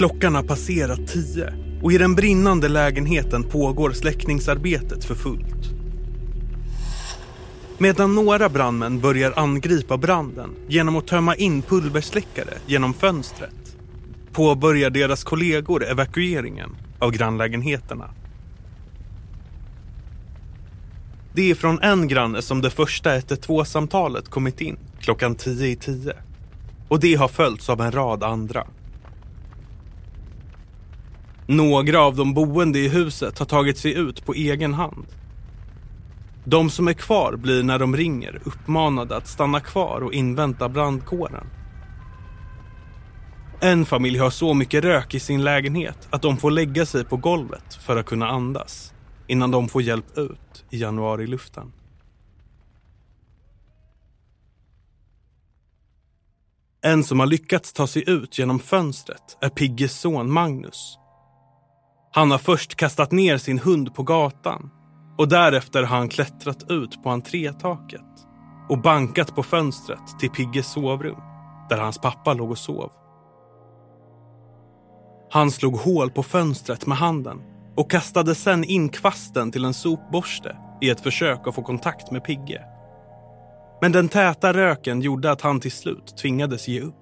Klockan 0.00 0.34
har 0.34 0.42
passerat 0.42 1.08
tio 1.08 1.54
och 1.82 1.92
i 1.92 1.98
den 1.98 2.14
brinnande 2.14 2.68
lägenheten 2.68 3.42
pågår 3.42 3.92
släckningsarbetet 3.92 5.04
för 5.04 5.14
fullt. 5.14 5.70
Medan 7.78 8.14
några 8.14 8.48
brandmän 8.48 9.00
börjar 9.00 9.32
angripa 9.36 9.96
branden 9.96 10.50
genom 10.68 10.96
att 10.96 11.06
tömma 11.06 11.34
in 11.34 11.62
pulversläckare 11.62 12.54
genom 12.66 12.94
fönstret 12.94 13.76
påbörjar 14.32 14.90
deras 14.90 15.24
kollegor 15.24 15.84
evakueringen 15.84 16.76
av 16.98 17.10
grannlägenheterna. 17.10 18.10
Det 21.32 21.50
är 21.50 21.54
från 21.54 21.82
en 21.82 22.08
granne 22.08 22.42
som 22.42 22.60
det 22.60 22.70
första 22.70 23.18
112-samtalet 23.18 24.28
kommit 24.28 24.60
in 24.60 24.78
klockan 25.00 25.34
tio 25.34 25.66
i 25.66 25.76
tio. 25.76 26.14
Och 26.88 27.00
det 27.00 27.14
har 27.14 27.28
följts 27.28 27.70
av 27.70 27.80
en 27.80 27.92
rad 27.92 28.22
andra. 28.22 28.66
Några 31.50 32.00
av 32.00 32.16
de 32.16 32.34
boende 32.34 32.78
i 32.78 32.88
huset 32.88 33.38
har 33.38 33.46
tagit 33.46 33.78
sig 33.78 33.94
ut 33.94 34.26
på 34.26 34.34
egen 34.34 34.74
hand. 34.74 35.06
De 36.44 36.70
som 36.70 36.88
är 36.88 36.92
kvar 36.92 37.36
blir 37.36 37.62
när 37.62 37.78
de 37.78 37.96
ringer 37.96 38.40
uppmanade 38.44 39.16
att 39.16 39.28
stanna 39.28 39.60
kvar 39.60 40.00
och 40.00 40.12
invänta 40.12 40.68
brandkåren. 40.68 41.46
En 43.60 43.86
familj 43.86 44.18
har 44.18 44.30
så 44.30 44.54
mycket 44.54 44.84
rök 44.84 45.14
i 45.14 45.20
sin 45.20 45.44
lägenhet 45.44 46.08
att 46.10 46.22
de 46.22 46.36
får 46.36 46.50
lägga 46.50 46.86
sig 46.86 47.04
på 47.04 47.16
golvet 47.16 47.74
för 47.74 47.96
att 47.96 48.06
kunna 48.06 48.28
andas 48.28 48.94
innan 49.26 49.50
de 49.50 49.68
får 49.68 49.82
hjälp 49.82 50.18
ut 50.18 50.64
i 50.70 50.78
januariluften. 50.78 51.72
En 56.82 57.04
som 57.04 57.20
har 57.20 57.26
lyckats 57.26 57.72
ta 57.72 57.86
sig 57.86 58.10
ut 58.10 58.38
genom 58.38 58.58
fönstret 58.58 59.36
är 59.40 59.48
Pigges 59.48 60.00
son 60.00 60.32
Magnus. 60.32 60.96
Han 62.12 62.30
har 62.30 62.38
först 62.38 62.74
kastat 62.74 63.12
ner 63.12 63.38
sin 63.38 63.58
hund 63.58 63.94
på 63.94 64.02
gatan 64.02 64.70
och 65.18 65.28
därefter 65.28 65.82
har 65.82 65.96
han 65.96 66.08
klättrat 66.08 66.70
ut 66.70 67.02
på 67.02 67.10
entrétaket 67.10 68.26
och 68.68 68.82
bankat 68.82 69.34
på 69.34 69.42
fönstret 69.42 70.18
till 70.18 70.30
Pigges 70.30 70.72
sovrum 70.72 71.20
där 71.68 71.78
hans 71.78 71.98
pappa 71.98 72.34
låg 72.34 72.50
och 72.50 72.58
sov. 72.58 72.90
Han 75.30 75.50
slog 75.50 75.76
hål 75.76 76.10
på 76.10 76.22
fönstret 76.22 76.86
med 76.86 76.98
handen 76.98 77.42
och 77.76 77.90
kastade 77.90 78.34
sen 78.34 78.64
in 78.64 78.88
kvasten 78.88 79.52
till 79.52 79.64
en 79.64 79.74
sopborste 79.74 80.56
i 80.80 80.90
ett 80.90 81.00
försök 81.00 81.46
att 81.46 81.54
få 81.54 81.62
kontakt 81.62 82.10
med 82.10 82.24
Pigge. 82.24 82.64
Men 83.80 83.92
den 83.92 84.08
täta 84.08 84.52
röken 84.52 85.00
gjorde 85.00 85.30
att 85.30 85.40
han 85.40 85.60
till 85.60 85.72
slut 85.72 86.16
tvingades 86.16 86.68
ge 86.68 86.80
upp. 86.80 86.99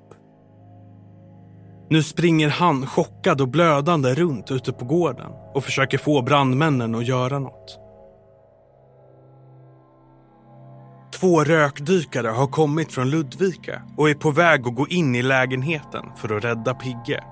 Nu 1.90 2.02
springer 2.02 2.48
han 2.48 2.86
chockad 2.86 3.40
och 3.40 3.48
blödande 3.48 4.14
runt 4.14 4.50
ute 4.50 4.72
på 4.72 4.84
gården 4.84 5.32
och 5.54 5.64
försöker 5.64 5.98
få 5.98 6.22
brandmännen 6.22 6.94
att 6.94 7.06
göra 7.06 7.38
något. 7.38 7.78
Två 11.20 11.44
rökdykare 11.44 12.28
har 12.28 12.46
kommit 12.46 12.92
från 12.92 13.10
Ludvika 13.10 13.82
och 13.96 14.10
är 14.10 14.14
på 14.14 14.30
väg 14.30 14.66
att 14.66 14.74
gå 14.74 14.88
in 14.88 15.14
i 15.14 15.22
lägenheten 15.22 16.04
för 16.16 16.36
att 16.36 16.44
rädda 16.44 16.74
Pigge. 16.74 17.24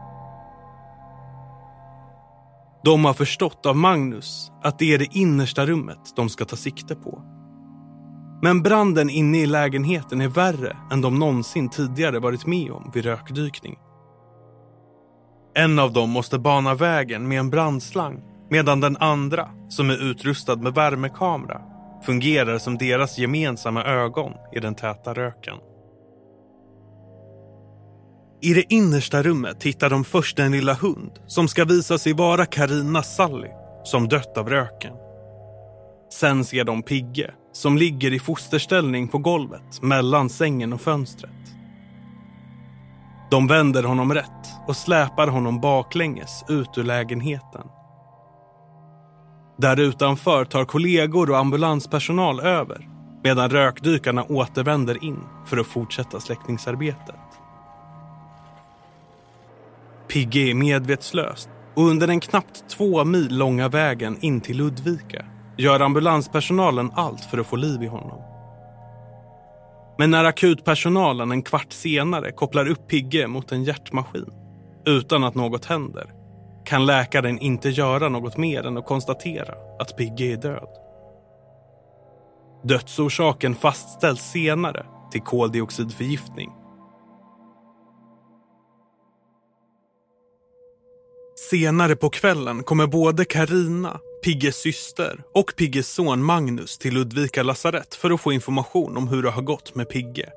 De 2.84 3.04
har 3.04 3.14
förstått 3.14 3.66
av 3.66 3.76
Magnus 3.76 4.52
att 4.62 4.78
det 4.78 4.94
är 4.94 4.98
det 4.98 5.16
innersta 5.16 5.66
rummet 5.66 6.12
de 6.16 6.28
ska 6.28 6.44
ta 6.44 6.56
sikte 6.56 6.94
på. 6.94 7.22
Men 8.42 8.62
branden 8.62 9.10
inne 9.10 9.38
i 9.38 9.46
lägenheten 9.46 10.20
är 10.20 10.28
värre 10.28 10.76
än 10.92 11.00
de 11.00 11.18
någonsin 11.18 11.68
tidigare 11.68 12.18
varit 12.18 12.46
med 12.46 12.70
om 12.70 12.90
vid 12.94 13.04
rökdykning. 13.04 13.76
En 15.58 15.78
av 15.78 15.92
dem 15.92 16.10
måste 16.10 16.38
bana 16.38 16.74
vägen 16.74 17.28
med 17.28 17.38
en 17.38 17.50
brandslang 17.50 18.22
medan 18.50 18.80
den 18.80 18.96
andra, 18.96 19.48
som 19.68 19.90
är 19.90 20.10
utrustad 20.10 20.56
med 20.56 20.74
värmekamera, 20.74 21.60
fungerar 22.06 22.58
som 22.58 22.78
deras 22.78 23.18
gemensamma 23.18 23.84
ögon 23.84 24.32
i 24.52 24.60
den 24.60 24.74
täta 24.74 25.14
röken. 25.14 25.54
I 28.42 28.54
det 28.54 28.72
innersta 28.72 29.22
rummet 29.22 29.62
hittar 29.62 29.90
de 29.90 30.04
först 30.04 30.38
en 30.38 30.52
lilla 30.52 30.74
hund 30.74 31.12
som 31.26 31.48
ska 31.48 31.64
visa 31.64 31.98
sig 31.98 32.12
vara 32.12 32.46
Karina 32.46 33.02
Sally 33.02 33.50
som 33.84 34.08
dött 34.08 34.38
av 34.38 34.48
röken. 34.48 34.92
Sen 36.12 36.44
ser 36.44 36.64
de 36.64 36.82
Pigge 36.82 37.30
som 37.52 37.76
ligger 37.76 38.12
i 38.12 38.18
fosterställning 38.18 39.08
på 39.08 39.18
golvet 39.18 39.82
mellan 39.82 40.28
sängen 40.28 40.72
och 40.72 40.80
fönstret. 40.80 41.35
De 43.30 43.46
vänder 43.46 43.82
honom 43.82 44.14
rätt 44.14 44.66
och 44.66 44.76
släpar 44.76 45.28
honom 45.28 45.60
baklänges 45.60 46.44
ut 46.48 46.78
ur 46.78 46.84
lägenheten. 46.84 47.66
Där 49.58 49.80
utanför 49.80 50.44
tar 50.44 50.64
kollegor 50.64 51.30
och 51.30 51.38
ambulanspersonal 51.38 52.40
över 52.40 52.88
medan 53.24 53.50
rökdykarna 53.50 54.24
återvänder 54.24 55.04
in 55.04 55.20
för 55.46 55.56
att 55.56 55.66
fortsätta 55.66 56.20
släckningsarbetet. 56.20 57.14
Pigge 60.08 60.40
är 60.40 60.54
medvetslös 60.54 61.48
och 61.74 61.82
under 61.82 62.06
den 62.06 62.20
knappt 62.20 62.68
två 62.68 63.04
mil 63.04 63.38
långa 63.38 63.68
vägen 63.68 64.18
in 64.20 64.40
till 64.40 64.56
Ludvika 64.56 65.24
gör 65.56 65.80
ambulanspersonalen 65.80 66.90
allt 66.94 67.24
för 67.24 67.38
att 67.38 67.46
få 67.46 67.56
liv 67.56 67.82
i 67.82 67.86
honom. 67.86 68.35
Men 69.98 70.10
när 70.10 70.24
akutpersonalen 70.24 71.30
en 71.30 71.42
kvart 71.42 71.72
senare 71.72 72.32
kopplar 72.32 72.68
upp 72.68 72.88
Pigge 72.88 73.26
mot 73.26 73.52
en 73.52 73.64
hjärtmaskin 73.64 74.30
utan 74.86 75.24
att 75.24 75.34
något 75.34 75.64
händer 75.64 76.12
kan 76.64 76.86
läkaren 76.86 77.38
inte 77.38 77.68
göra 77.68 78.08
något 78.08 78.36
mer 78.36 78.66
än 78.66 78.76
att 78.76 78.86
konstatera 78.86 79.54
att 79.78 79.96
Pigge 79.96 80.32
är 80.32 80.36
död. 80.36 80.68
Dödsorsaken 82.64 83.54
fastställs 83.54 84.20
senare 84.20 84.86
till 85.12 85.20
koldioxidförgiftning 85.20 86.50
Senare 91.50 91.96
på 91.96 92.10
kvällen 92.10 92.62
kommer 92.62 92.86
både 92.86 93.24
Karina, 93.24 94.00
Pigges 94.26 94.56
syster 94.56 95.22
och 95.34 95.54
Pigges 95.56 95.88
son 95.88 96.22
Magnus 96.24 96.78
till 96.78 96.94
Ludvika 96.94 97.42
lasarett 97.42 97.94
för 97.94 98.10
att 98.10 98.20
få 98.20 98.32
information 98.32 98.96
om 98.96 99.08
hur 99.08 99.22
det 99.22 99.30
har 99.30 99.42
gått 99.42 99.74
med 99.74 99.88
Pigge. 99.88 100.30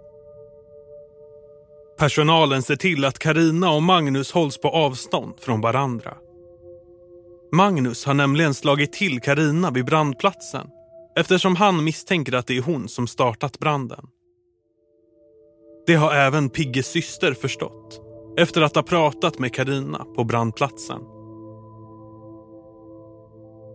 Personalen 1.99 2.61
ser 2.61 2.75
till 2.75 3.05
att 3.05 3.19
Karina 3.19 3.71
och 3.71 3.83
Magnus 3.83 4.31
hålls 4.31 4.57
på 4.57 4.69
avstånd 4.69 5.33
från 5.39 5.61
varandra. 5.61 6.17
Magnus 7.51 8.05
har 8.05 8.13
nämligen 8.13 8.53
slagit 8.53 8.93
till 8.93 9.21
Karina 9.21 9.71
vid 9.71 9.85
brandplatsen 9.85 10.67
eftersom 11.15 11.55
han 11.55 11.83
misstänker 11.83 12.33
att 12.33 12.47
det 12.47 12.57
är 12.57 12.61
hon 12.61 12.89
som 12.89 13.07
startat 13.07 13.59
branden. 13.59 14.05
Det 15.87 15.95
har 15.95 16.13
även 16.13 16.49
Pigges 16.49 16.87
syster 16.87 17.33
förstått 17.33 18.01
efter 18.37 18.61
att 18.61 18.75
ha 18.75 18.83
pratat 18.83 19.39
med 19.39 19.53
Karina 19.53 20.05
på 20.15 20.23
brandplatsen. 20.23 21.18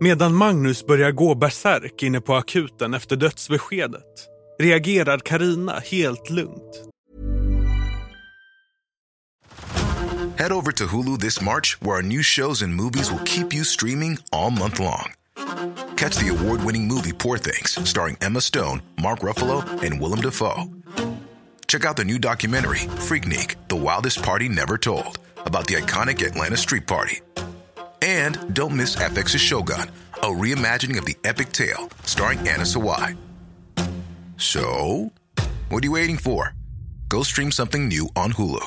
Medan 0.00 0.34
Magnus 0.34 0.86
börjar 0.86 1.10
gå 1.10 1.34
bärsärk 1.34 2.02
inne 2.02 2.20
på 2.20 2.34
akuten 2.34 2.94
efter 2.94 3.16
dödsbeskedet 3.16 4.28
reagerar 4.58 5.18
Karina 5.18 5.78
helt 5.78 6.30
lugnt. 6.30 6.82
Head 10.36 10.52
over 10.52 10.72
to 10.72 10.84
Hulu 10.84 11.18
this 11.18 11.40
March 11.40 11.78
where 11.80 11.96
our 11.96 12.02
new 12.02 12.22
shows 12.22 12.62
and 12.62 12.74
movies 12.74 13.10
will 13.10 13.24
keep 13.24 13.54
you 13.54 13.64
streaming 13.64 14.18
all 14.32 14.50
month 14.50 14.80
long. 14.80 15.12
Catch 15.96 16.16
the 16.16 16.28
award-winning 16.28 16.88
movie 16.88 17.12
Poor 17.12 17.38
things 17.38 17.88
starring 17.88 18.16
Emma 18.20 18.40
Stone, 18.40 18.82
Mark 19.02 19.20
Ruffalo 19.20 19.62
and 19.82 20.00
Willem 20.00 20.20
Dafoe. 20.20 20.64
Check 21.68 21.84
out 21.84 21.96
the 21.96 22.04
new 22.04 22.18
documentary, 22.18 22.88
Freaknik 23.08 23.54
The 23.68 23.76
Wildest 23.76 24.22
Party 24.22 24.48
Never 24.48 24.78
Told, 24.78 25.18
about 25.46 25.66
the 25.66 25.74
iconic 25.74 26.26
Atlanta 26.26 26.56
Street 26.56 26.86
Party. 26.86 27.20
And 28.04 28.54
don't 28.54 28.76
miss 28.76 28.96
FX's 28.96 29.40
Shogun, 29.40 29.90
a 30.22 30.26
reimagining 30.26 30.98
of 30.98 31.06
the 31.06 31.16
epic 31.24 31.52
tale 31.52 31.88
starring 32.04 32.38
Anna 32.40 32.64
Sawai. 32.64 33.16
So, 34.36 35.10
what 35.70 35.82
are 35.82 35.86
you 35.86 35.92
waiting 35.92 36.18
for? 36.18 36.52
go 37.14 37.24
stream 37.24 37.52
something 37.52 37.88
new 37.88 38.02
on 38.24 38.32
Hulu. 38.32 38.60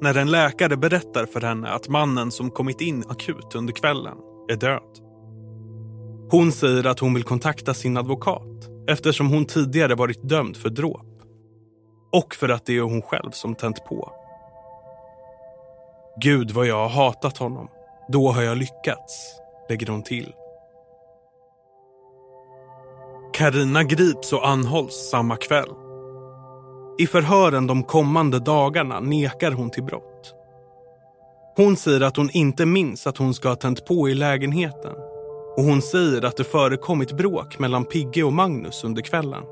När 0.00 0.16
en 0.16 0.30
läkare 0.30 0.76
berättar 0.76 1.26
för 1.26 1.40
henne 1.40 1.68
att 1.68 1.88
mannen 1.88 2.30
som 2.30 2.50
kommit 2.50 2.80
in 2.80 3.04
akut 3.08 3.54
under 3.54 3.72
kvällen 3.72 4.16
är 4.50 4.56
död. 4.56 4.98
Hon 6.30 6.52
säger 6.52 6.86
att 6.86 6.98
hon 6.98 7.14
vill 7.14 7.24
kontakta 7.24 7.74
sin 7.74 7.96
advokat 7.96 8.68
eftersom 8.88 9.28
hon 9.28 9.46
tidigare 9.46 9.94
varit 9.94 10.28
dömd 10.28 10.56
för 10.56 10.70
dråp. 10.70 11.06
Och 12.12 12.34
för 12.34 12.48
att 12.48 12.66
det 12.66 12.76
är 12.76 12.80
hon 12.80 13.02
själv 13.02 13.30
som 13.30 13.54
tänt 13.54 13.84
på. 13.84 14.23
Gud 16.16 16.50
vad 16.50 16.66
jag 16.66 16.76
har 16.76 16.88
hatat 16.88 17.38
honom. 17.38 17.68
Då 18.08 18.30
har 18.30 18.42
jag 18.42 18.58
lyckats, 18.58 19.40
lägger 19.68 19.86
hon 19.86 20.02
till. 20.02 20.32
Karina 23.32 23.84
grips 23.84 24.32
och 24.32 24.48
anhålls 24.48 24.94
samma 25.10 25.36
kväll. 25.36 25.68
I 26.98 27.06
förhören 27.06 27.66
de 27.66 27.82
kommande 27.82 28.38
dagarna 28.38 29.00
nekar 29.00 29.52
hon 29.52 29.70
till 29.70 29.82
brott. 29.82 30.34
Hon 31.56 31.76
säger 31.76 32.00
att 32.00 32.16
hon 32.16 32.30
inte 32.30 32.66
minns 32.66 33.06
att 33.06 33.18
hon 33.18 33.34
ska 33.34 33.48
ha 33.48 33.56
tänt 33.56 33.86
på 33.86 34.08
i 34.08 34.14
lägenheten 34.14 34.92
och 35.56 35.64
hon 35.64 35.82
säger 35.82 36.24
att 36.24 36.36
det 36.36 36.44
förekommit 36.44 37.12
bråk 37.12 37.58
mellan 37.58 37.84
Pigge 37.84 38.22
och 38.22 38.32
Magnus 38.32 38.84
under 38.84 39.02
kvällen. 39.02 39.42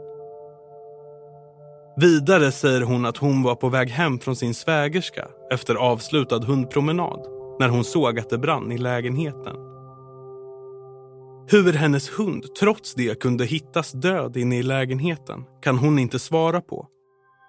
Vidare 1.97 2.53
säger 2.53 2.81
hon 2.81 3.07
att 3.07 3.17
hon 3.17 3.43
var 3.43 3.55
på 3.55 3.69
väg 3.69 3.91
hem 3.91 4.19
från 4.19 4.37
sin 4.37 4.55
svägerska 4.55 5.29
efter 5.53 5.75
avslutad 5.75 6.45
hundpromenad 6.45 7.27
när 7.61 7.69
hon 7.69 7.85
såg 7.85 8.19
att 8.19 8.31
det 8.31 8.39
brann 8.39 8.73
i 8.73 8.79
lägenheten. 8.79 9.57
Hur 11.49 11.73
hennes 11.73 12.19
hund 12.19 12.55
trots 12.61 12.95
det 12.95 13.21
kunde 13.21 13.45
hittas 13.45 13.93
död 13.93 14.37
inne 14.37 14.59
i 14.59 14.63
lägenheten 14.63 15.45
kan 15.63 15.79
hon 15.79 15.99
inte 15.99 16.19
svara 16.19 16.61
på. 16.61 16.87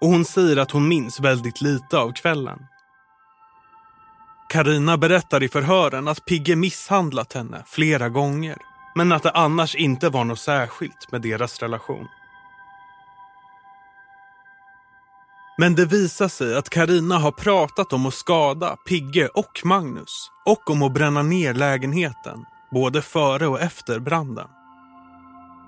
Och 0.01 0.07
hon 0.07 0.25
säger 0.25 0.57
att 0.57 0.71
hon 0.71 0.87
minns 0.87 1.19
väldigt 1.19 1.61
lite 1.61 1.97
av 1.97 2.11
kvällen. 2.11 2.59
Karina 4.49 4.97
berättar 4.97 5.43
i 5.43 5.49
förhören 5.49 6.07
att 6.07 6.25
Pigge 6.25 6.55
misshandlat 6.55 7.33
henne 7.33 7.63
flera 7.65 8.09
gånger 8.09 8.57
men 8.95 9.11
att 9.11 9.23
det 9.23 9.31
annars 9.31 9.75
inte 9.75 10.09
var 10.09 10.23
något 10.23 10.39
särskilt 10.39 11.11
med 11.11 11.21
deras 11.21 11.59
relation. 11.59 12.07
Men 15.57 15.75
det 15.75 15.85
visar 15.85 16.27
sig 16.27 16.57
att 16.57 16.69
Karina 16.69 17.17
har 17.17 17.31
pratat 17.31 17.93
om 17.93 18.05
att 18.05 18.13
skada 18.13 18.75
Pigge 18.87 19.27
och 19.27 19.61
Magnus 19.63 20.31
och 20.45 20.69
om 20.69 20.83
att 20.83 20.93
bränna 20.93 21.23
ner 21.23 21.53
lägenheten, 21.53 22.45
både 22.71 23.01
före 23.01 23.47
och 23.47 23.61
efter 23.61 23.99
branden. 23.99 24.47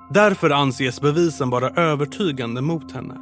Därför 0.10 0.50
anses 0.50 1.02
bevisen 1.02 1.50
vara 1.50 1.70
övertygande 1.70 2.62
mot 2.62 2.92
henne. 2.92 3.16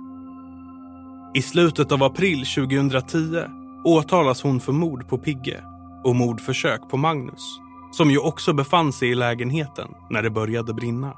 I 1.36 1.42
slutet 1.42 1.92
av 1.92 2.04
april 2.04 2.46
2010 2.46 3.44
åtalas 3.86 4.44
hon 4.44 4.60
för 4.60 4.72
mord 4.72 5.08
på 5.08 5.18
Pigge 5.18 5.64
och 6.04 6.16
mordförsök 6.16 6.90
på 6.90 6.98
Magnus, 6.98 7.60
som 7.92 8.12
ju 8.12 8.18
också 8.18 8.54
befann 8.54 8.94
sig 8.94 9.10
i 9.10 9.16
lägenheten 9.16 9.88
när 10.10 10.24
det 10.24 10.30
började 10.30 10.74
brinna. 10.74 11.14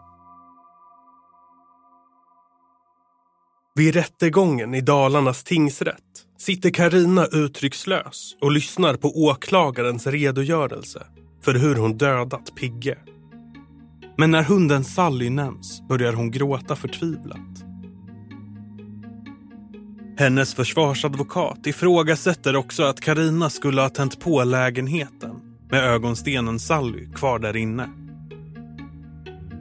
Vid 3.78 3.94
rättegången 3.94 4.76
i 4.76 4.82
Dalarnas 4.82 5.44
tingsrätt 5.44 6.02
sitter 6.38 6.70
Karina 6.70 7.26
uttryckslös 7.26 8.36
och 8.42 8.52
lyssnar 8.52 8.96
på 8.96 9.24
åklagarens 9.26 10.08
redogörelse 10.08 11.04
för 11.44 11.54
hur 11.54 11.76
hon 11.76 11.98
dödat 11.98 12.56
Pigge. 12.56 12.98
Men 14.18 14.32
när 14.32 14.44
hunden 14.44 14.84
Sally 14.84 15.30
nämns 15.30 15.82
börjar 15.90 16.14
hon 16.14 16.32
gråta 16.32 16.76
förtvivlat. 16.76 17.64
Hennes 20.18 20.54
försvarsadvokat 20.54 21.68
ifrågasätter 21.68 22.56
också 22.56 22.84
att 22.84 23.02
Karina 23.02 23.50
skulle 23.50 23.82
ha 23.82 23.90
tänt 23.90 24.20
på 24.20 24.44
lägenheten 24.44 25.36
med 25.72 25.84
ögonstenen 25.84 26.60
Sally 26.60 27.12
kvar 27.12 27.40
där 27.40 27.56
inne. 27.56 27.90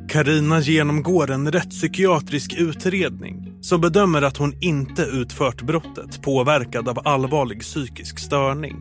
Karina 0.09 0.61
genomgår 0.61 1.31
en 1.31 1.53
rättspsykiatrisk 1.53 2.55
utredning 2.59 3.54
som 3.65 3.81
bedömer 3.81 4.23
att 4.23 4.37
hon 4.37 4.55
inte 4.61 5.03
utfört 5.03 5.63
brottet 5.63 6.23
påverkad 6.23 6.89
av 6.89 6.99
allvarlig 7.05 7.61
psykisk 7.61 8.19
störning. 8.19 8.77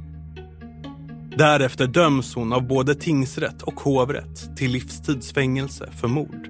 Därefter 1.38 1.88
döms 1.88 2.36
hon 2.36 2.54
av 2.54 2.68
både 2.68 2.96
tingsrätt 2.96 3.62
och 3.62 3.80
hovrätt 3.80 4.58
till 4.58 4.72
livstidsfängelse 4.72 5.92
för 5.92 6.08
mord. 6.08 6.50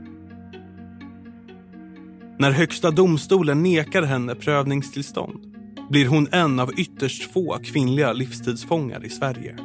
När 2.39 2.52
Högsta 2.52 2.91
domstolen 2.91 3.63
nekar 3.63 4.04
henne 4.04 4.36
prövningstillstånd 4.36 5.54
blir 5.89 6.08
hon 6.08 6.28
en 6.32 6.60
av 6.60 6.72
ytterst 6.80 7.34
få 7.34 7.58
kvinnliga 7.63 8.13
livstidsfångar 8.13 9.06
i 9.06 9.10
Sverige. 9.10 9.58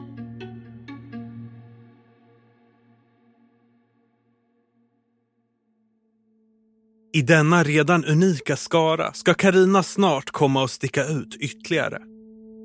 I 7.18 7.22
denna 7.22 7.62
redan 7.62 8.04
unika 8.04 8.56
skara 8.56 9.12
ska 9.12 9.34
Karina 9.34 9.82
snart 9.82 10.30
komma 10.30 10.64
att 10.64 10.70
sticka 10.70 11.04
ut 11.04 11.36
ytterligare. 11.40 11.98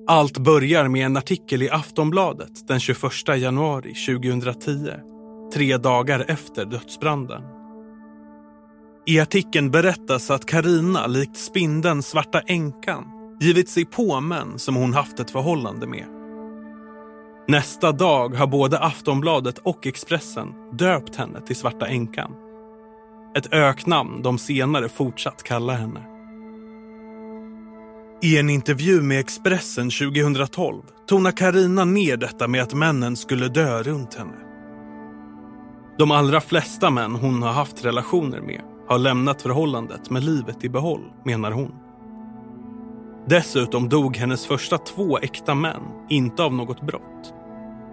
Allt 0.07 0.37
börjar 0.37 0.87
med 0.87 1.05
en 1.05 1.17
artikel 1.17 1.63
i 1.63 1.69
Aftonbladet 1.69 2.67
den 2.67 2.79
21 2.79 3.01
januari 3.37 3.93
2010, 4.19 4.89
tre 5.53 5.77
dagar 5.77 6.25
efter 6.27 6.65
dödsbranden. 6.65 7.41
I 9.05 9.19
artikeln 9.19 9.71
berättas 9.71 10.31
att 10.31 10.45
Karina 10.45 11.07
likt 11.07 11.37
spindeln 11.37 12.03
Svarta 12.03 12.39
änkan 12.39 13.05
givit 13.39 13.69
sig 13.69 13.85
på 13.85 14.21
män 14.21 14.59
som 14.59 14.75
hon 14.75 14.93
haft 14.93 15.19
ett 15.19 15.31
förhållande 15.31 15.87
med. 15.87 16.05
Nästa 17.47 17.91
dag 17.91 18.35
har 18.35 18.47
både 18.47 18.79
Aftonbladet 18.79 19.57
och 19.57 19.87
Expressen 19.87 20.47
döpt 20.77 21.15
henne 21.15 21.41
till 21.41 21.55
Svarta 21.55 21.87
änkan. 21.87 22.42
Ett 23.35 23.53
öknamn 23.53 24.21
de 24.21 24.37
senare 24.37 24.89
fortsatt 24.89 25.43
kalla 25.43 25.73
henne. 25.73 26.03
I 28.21 28.37
en 28.39 28.49
intervju 28.49 29.01
med 29.01 29.19
Expressen 29.19 29.89
2012 29.89 30.81
tonar 31.07 31.31
Karina 31.31 31.85
ner 31.85 32.17
detta 32.17 32.47
med 32.47 32.63
att 32.63 32.73
männen 32.73 33.15
skulle 33.15 33.47
dö 33.47 33.83
runt 33.83 34.13
henne. 34.13 34.37
De 35.97 36.11
allra 36.11 36.41
flesta 36.41 36.89
män 36.89 37.15
hon 37.15 37.43
har 37.43 37.51
haft 37.51 37.85
relationer 37.85 38.41
med 38.41 38.61
har 38.87 38.97
lämnat 38.97 39.41
förhållandet 39.41 40.09
med 40.09 40.23
livet 40.23 40.63
i 40.63 40.69
behåll, 40.69 41.11
menar 41.25 41.51
hon. 41.51 41.71
Dessutom 43.27 43.89
dog 43.89 44.17
hennes 44.17 44.45
första 44.45 44.77
två 44.77 45.19
äkta 45.19 45.55
män 45.55 45.83
inte 46.09 46.43
av 46.43 46.53
något 46.53 46.81
brott. 46.81 47.33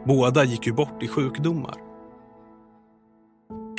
Båda 0.07 0.44
gick 0.44 0.66
ju 0.66 0.72
bort 0.72 1.03
i 1.03 1.09
sjukdomar. 1.09 1.89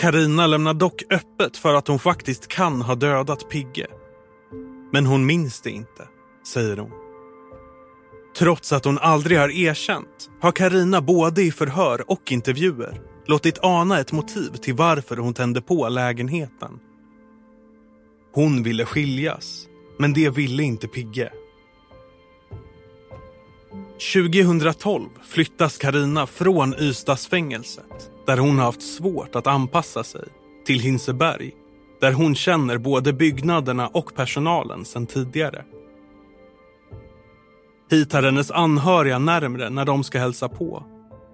Karina 0.01 0.47
lämnar 0.47 0.73
dock 0.73 1.03
öppet 1.09 1.57
för 1.57 1.73
att 1.73 1.87
hon 1.87 1.99
faktiskt 1.99 2.47
kan 2.47 2.81
ha 2.81 2.95
dödat 2.95 3.49
Pigge. 3.49 3.87
Men 4.91 5.05
hon 5.05 5.25
minns 5.25 5.61
det 5.61 5.69
inte, 5.69 6.07
säger 6.47 6.77
hon. 6.77 6.91
Trots 8.37 8.73
att 8.73 8.85
hon 8.85 8.97
aldrig 8.97 9.37
har 9.37 9.49
erkänt 9.49 10.29
har 10.41 10.51
Karina 10.51 11.01
både 11.01 11.41
i 11.41 11.51
förhör 11.51 12.11
och 12.11 12.31
intervjuer 12.31 13.01
låtit 13.25 13.59
ana 13.61 13.99
ett 13.99 14.11
motiv 14.11 14.49
till 14.49 14.73
varför 14.73 15.17
hon 15.17 15.33
tände 15.33 15.61
på 15.61 15.89
lägenheten. 15.89 16.79
Hon 18.33 18.63
ville 18.63 18.85
skiljas, 18.85 19.67
men 19.99 20.13
det 20.13 20.29
ville 20.29 20.63
inte 20.63 20.87
Pigge. 20.87 21.31
2012 24.13 25.09
flyttas 25.23 25.77
Karina 25.77 26.27
från 26.27 26.73
Ystadsfängelset 26.73 28.10
där 28.25 28.37
hon 28.37 28.57
har 28.57 28.65
haft 28.65 28.81
svårt 28.81 29.35
att 29.35 29.47
anpassa 29.47 30.03
sig 30.03 30.25
till 30.65 30.79
Hinseberg 30.79 31.51
där 32.01 32.13
hon 32.13 32.35
känner 32.35 32.77
både 32.77 33.13
byggnaderna 33.13 33.87
och 33.87 34.15
personalen 34.15 34.85
sedan 34.85 35.05
tidigare. 35.05 35.65
Hit 37.89 38.13
har 38.13 38.23
hennes 38.23 38.51
anhöriga 38.51 39.19
närmre 39.19 39.69
när 39.69 39.85
de 39.85 40.03
ska 40.03 40.19
hälsa 40.19 40.49
på 40.49 40.83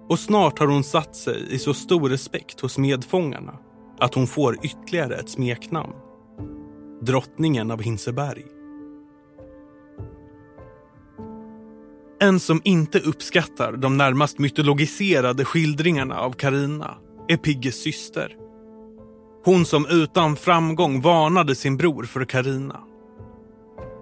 och 0.08 0.18
snart 0.18 0.58
har 0.58 0.66
hon 0.66 0.84
satt 0.84 1.16
sig 1.16 1.46
i 1.50 1.58
så 1.58 1.74
stor 1.74 2.08
respekt 2.08 2.60
hos 2.60 2.78
medfångarna 2.78 3.58
att 3.98 4.14
hon 4.14 4.26
får 4.26 4.56
ytterligare 4.62 5.14
ett 5.14 5.28
smeknamn. 5.28 5.92
Drottningen 7.02 7.70
av 7.70 7.82
Hinseberg. 7.82 8.44
En 12.20 12.40
som 12.40 12.60
inte 12.64 12.98
uppskattar 13.00 13.72
de 13.72 13.96
närmast 13.96 14.38
mytologiserade 14.38 15.44
skildringarna 15.44 16.20
av 16.20 16.32
Karina 16.32 16.98
är 17.28 17.36
Pigges 17.36 17.82
syster. 17.82 18.36
Hon 19.44 19.64
som 19.64 19.86
utan 19.90 20.36
framgång 20.36 21.00
varnade 21.00 21.54
sin 21.54 21.76
bror 21.76 22.04
för 22.04 22.24
Karina. 22.24 22.80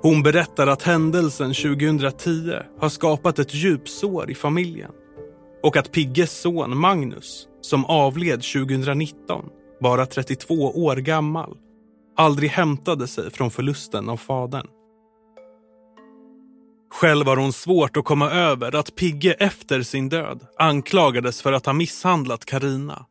Hon 0.02 0.22
berättar 0.22 0.66
att 0.66 0.83
händelsen 0.83 1.55
2010 1.55 2.52
har 2.79 2.88
skapat 2.88 3.38
ett 3.38 3.55
djupsår 3.55 4.31
i 4.31 4.35
familjen 4.35 4.90
och 5.62 5.76
att 5.76 5.92
Pigges 5.92 6.40
son 6.40 6.79
Magnus, 6.79 7.46
som 7.61 7.85
avled 7.85 8.42
2019, 8.42 9.44
bara 9.81 10.07
32 10.07 10.55
år 10.55 10.96
gammal, 10.96 11.57
aldrig 12.16 12.50
hämtade 12.50 13.07
sig 13.07 13.31
från 13.31 13.50
förlusten 13.50 14.09
av 14.09 14.16
fadern. 14.16 14.66
Själv 16.90 17.27
har 17.27 17.37
hon 17.37 17.53
svårt 17.53 17.96
att 17.96 18.05
komma 18.05 18.31
över 18.31 18.75
att 18.75 18.94
Pigge 18.94 19.33
efter 19.33 19.83
sin 19.83 20.09
död 20.09 20.46
anklagades 20.59 21.42
för 21.42 21.53
att 21.53 21.66
ha 21.66 21.72
misshandlat 21.72 22.44
Karina 22.44 23.07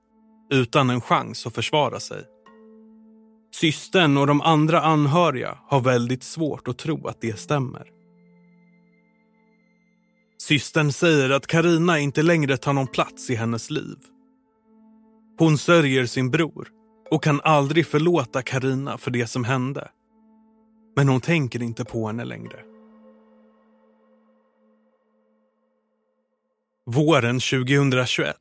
utan 0.51 0.89
en 0.89 1.01
chans 1.01 1.47
att 1.47 1.55
försvara 1.55 1.99
sig. 1.99 2.23
Systern 3.55 4.17
och 4.17 4.27
de 4.27 4.41
andra 4.41 4.81
anhöriga 4.81 5.57
har 5.67 5.81
väldigt 5.81 6.23
svårt 6.23 6.67
att 6.67 6.77
tro 6.77 7.07
att 7.07 7.21
det 7.21 7.39
stämmer. 7.39 7.87
Systern 10.37 10.91
säger 10.91 11.29
att 11.29 11.47
Karina 11.47 11.99
inte 11.99 12.23
längre 12.23 12.57
tar 12.57 12.73
någon 12.73 12.87
plats 12.87 13.29
i 13.29 13.35
hennes 13.35 13.69
liv. 13.69 13.97
Hon 15.39 15.57
sörjer 15.57 16.05
sin 16.05 16.31
bror 16.31 16.67
och 17.11 17.23
kan 17.23 17.41
aldrig 17.43 17.87
förlåta 17.87 18.41
Karina 18.41 18.97
för 18.97 19.11
det 19.11 19.27
som 19.27 19.43
hände. 19.43 19.89
Men 20.95 21.09
hon 21.09 21.21
tänker 21.21 21.63
inte 21.63 21.85
på 21.85 22.07
henne 22.07 22.25
längre. 22.25 22.74
Våren 26.87 27.39
2021 27.39 28.35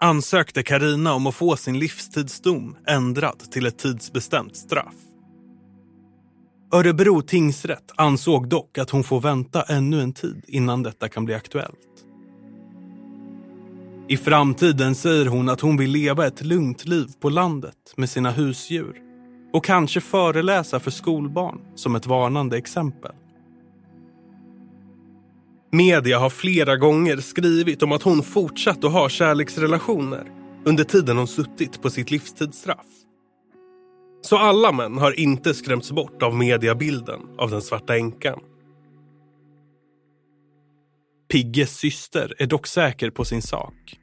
ansökte 0.00 0.62
Karina 0.62 1.14
om 1.14 1.26
att 1.26 1.34
få 1.34 1.56
sin 1.56 1.78
livstidsdom 1.78 2.76
ändrad 2.86 3.38
till 3.52 3.66
ett 3.66 3.78
tidsbestämt 3.78 4.56
straff. 4.56 4.94
Örebro 6.72 7.22
tingsrätt 7.22 7.92
ansåg 7.96 8.48
dock 8.48 8.78
att 8.78 8.90
hon 8.90 9.04
får 9.04 9.20
vänta 9.20 9.62
ännu 9.62 10.00
en 10.00 10.12
tid 10.12 10.44
innan 10.46 10.82
detta 10.82 11.08
kan 11.08 11.24
bli 11.24 11.34
aktuellt. 11.34 12.04
I 14.08 14.16
framtiden 14.16 14.94
säger 14.94 15.26
hon 15.26 15.48
att 15.48 15.60
hon 15.60 15.76
vill 15.76 15.90
leva 15.90 16.26
ett 16.26 16.44
lugnt 16.44 16.84
liv 16.84 17.08
på 17.20 17.28
landet 17.28 17.94
med 17.96 18.10
sina 18.10 18.30
husdjur 18.30 18.96
och 19.52 19.64
kanske 19.64 20.00
föreläsa 20.00 20.80
för 20.80 20.90
skolbarn 20.90 21.60
som 21.74 21.94
ett 21.94 22.06
varnande 22.06 22.56
exempel. 22.56 23.12
Media 25.72 26.18
har 26.18 26.30
flera 26.30 26.76
gånger 26.76 27.16
skrivit 27.16 27.82
om 27.82 27.92
att 27.92 28.02
hon 28.02 28.22
fortsatt 28.22 28.84
att 28.84 28.92
ha 28.92 29.08
kärleksrelationer 29.08 30.30
under 30.64 30.84
tiden 30.84 31.16
hon 31.16 31.26
suttit 31.26 31.82
på 31.82 31.90
sitt 31.90 32.10
livstidsstraff. 32.10 32.86
Så 34.22 34.36
alla 34.36 34.72
män 34.72 34.98
har 34.98 35.20
inte 35.20 35.54
skrämts 35.54 35.92
bort 35.92 36.22
av 36.22 36.34
mediabilden 36.34 37.20
av 37.38 37.50
den 37.50 37.62
svarta 37.62 37.96
änkan. 37.96 38.40
Pigges 41.32 41.76
syster 41.76 42.34
är 42.38 42.46
dock 42.46 42.66
säker 42.66 43.10
på 43.10 43.24
sin 43.24 43.42
sak. 43.42 43.98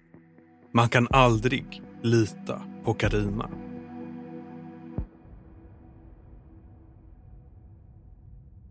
Man 0.73 0.89
kan 0.89 1.08
aldrig 1.12 1.82
lita 2.03 2.62
på 2.84 2.93
Karina. 2.93 3.49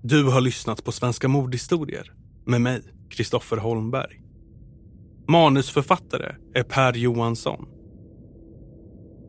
Du 0.02 0.24
har 0.24 0.40
lyssnat 0.40 0.84
på 0.84 0.92
Svenska 0.92 1.28
mordhistorier 1.28 2.12
med 2.46 2.60
mig, 2.60 2.82
Kristoffer 3.10 3.56
Holmberg. 3.56 4.20
Manusförfattare 5.28 6.34
är 6.54 6.62
Per 6.62 6.92
Johansson. 6.92 7.66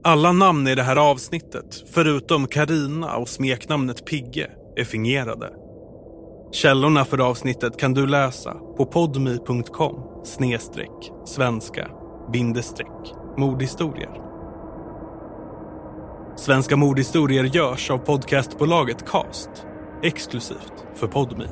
Alla 0.03 0.31
namn 0.31 0.67
i 0.67 0.75
det 0.75 0.83
här 0.83 0.95
avsnittet, 0.95 1.83
förutom 1.93 2.47
Karina 2.47 3.15
och 3.15 3.29
smeknamnet 3.29 4.05
Pigge, 4.05 4.51
är 4.75 4.83
fingerade. 4.83 5.49
Källorna 6.51 7.05
för 7.05 7.29
avsnittet 7.29 7.79
kan 7.79 7.93
du 7.93 8.07
läsa 8.07 8.53
på 8.53 8.85
podmi.com 8.85 10.25
snedstreck 10.25 11.11
svenska 11.25 11.87
bindestreck 12.33 13.13
mordhistorier. 13.37 14.21
Svenska 16.37 16.75
mordhistorier 16.75 17.43
görs 17.43 17.91
av 17.91 17.97
podcastbolaget 17.97 19.09
Cast 19.09 19.49
exklusivt 20.03 20.85
för 20.95 21.07
Podmi. 21.07 21.47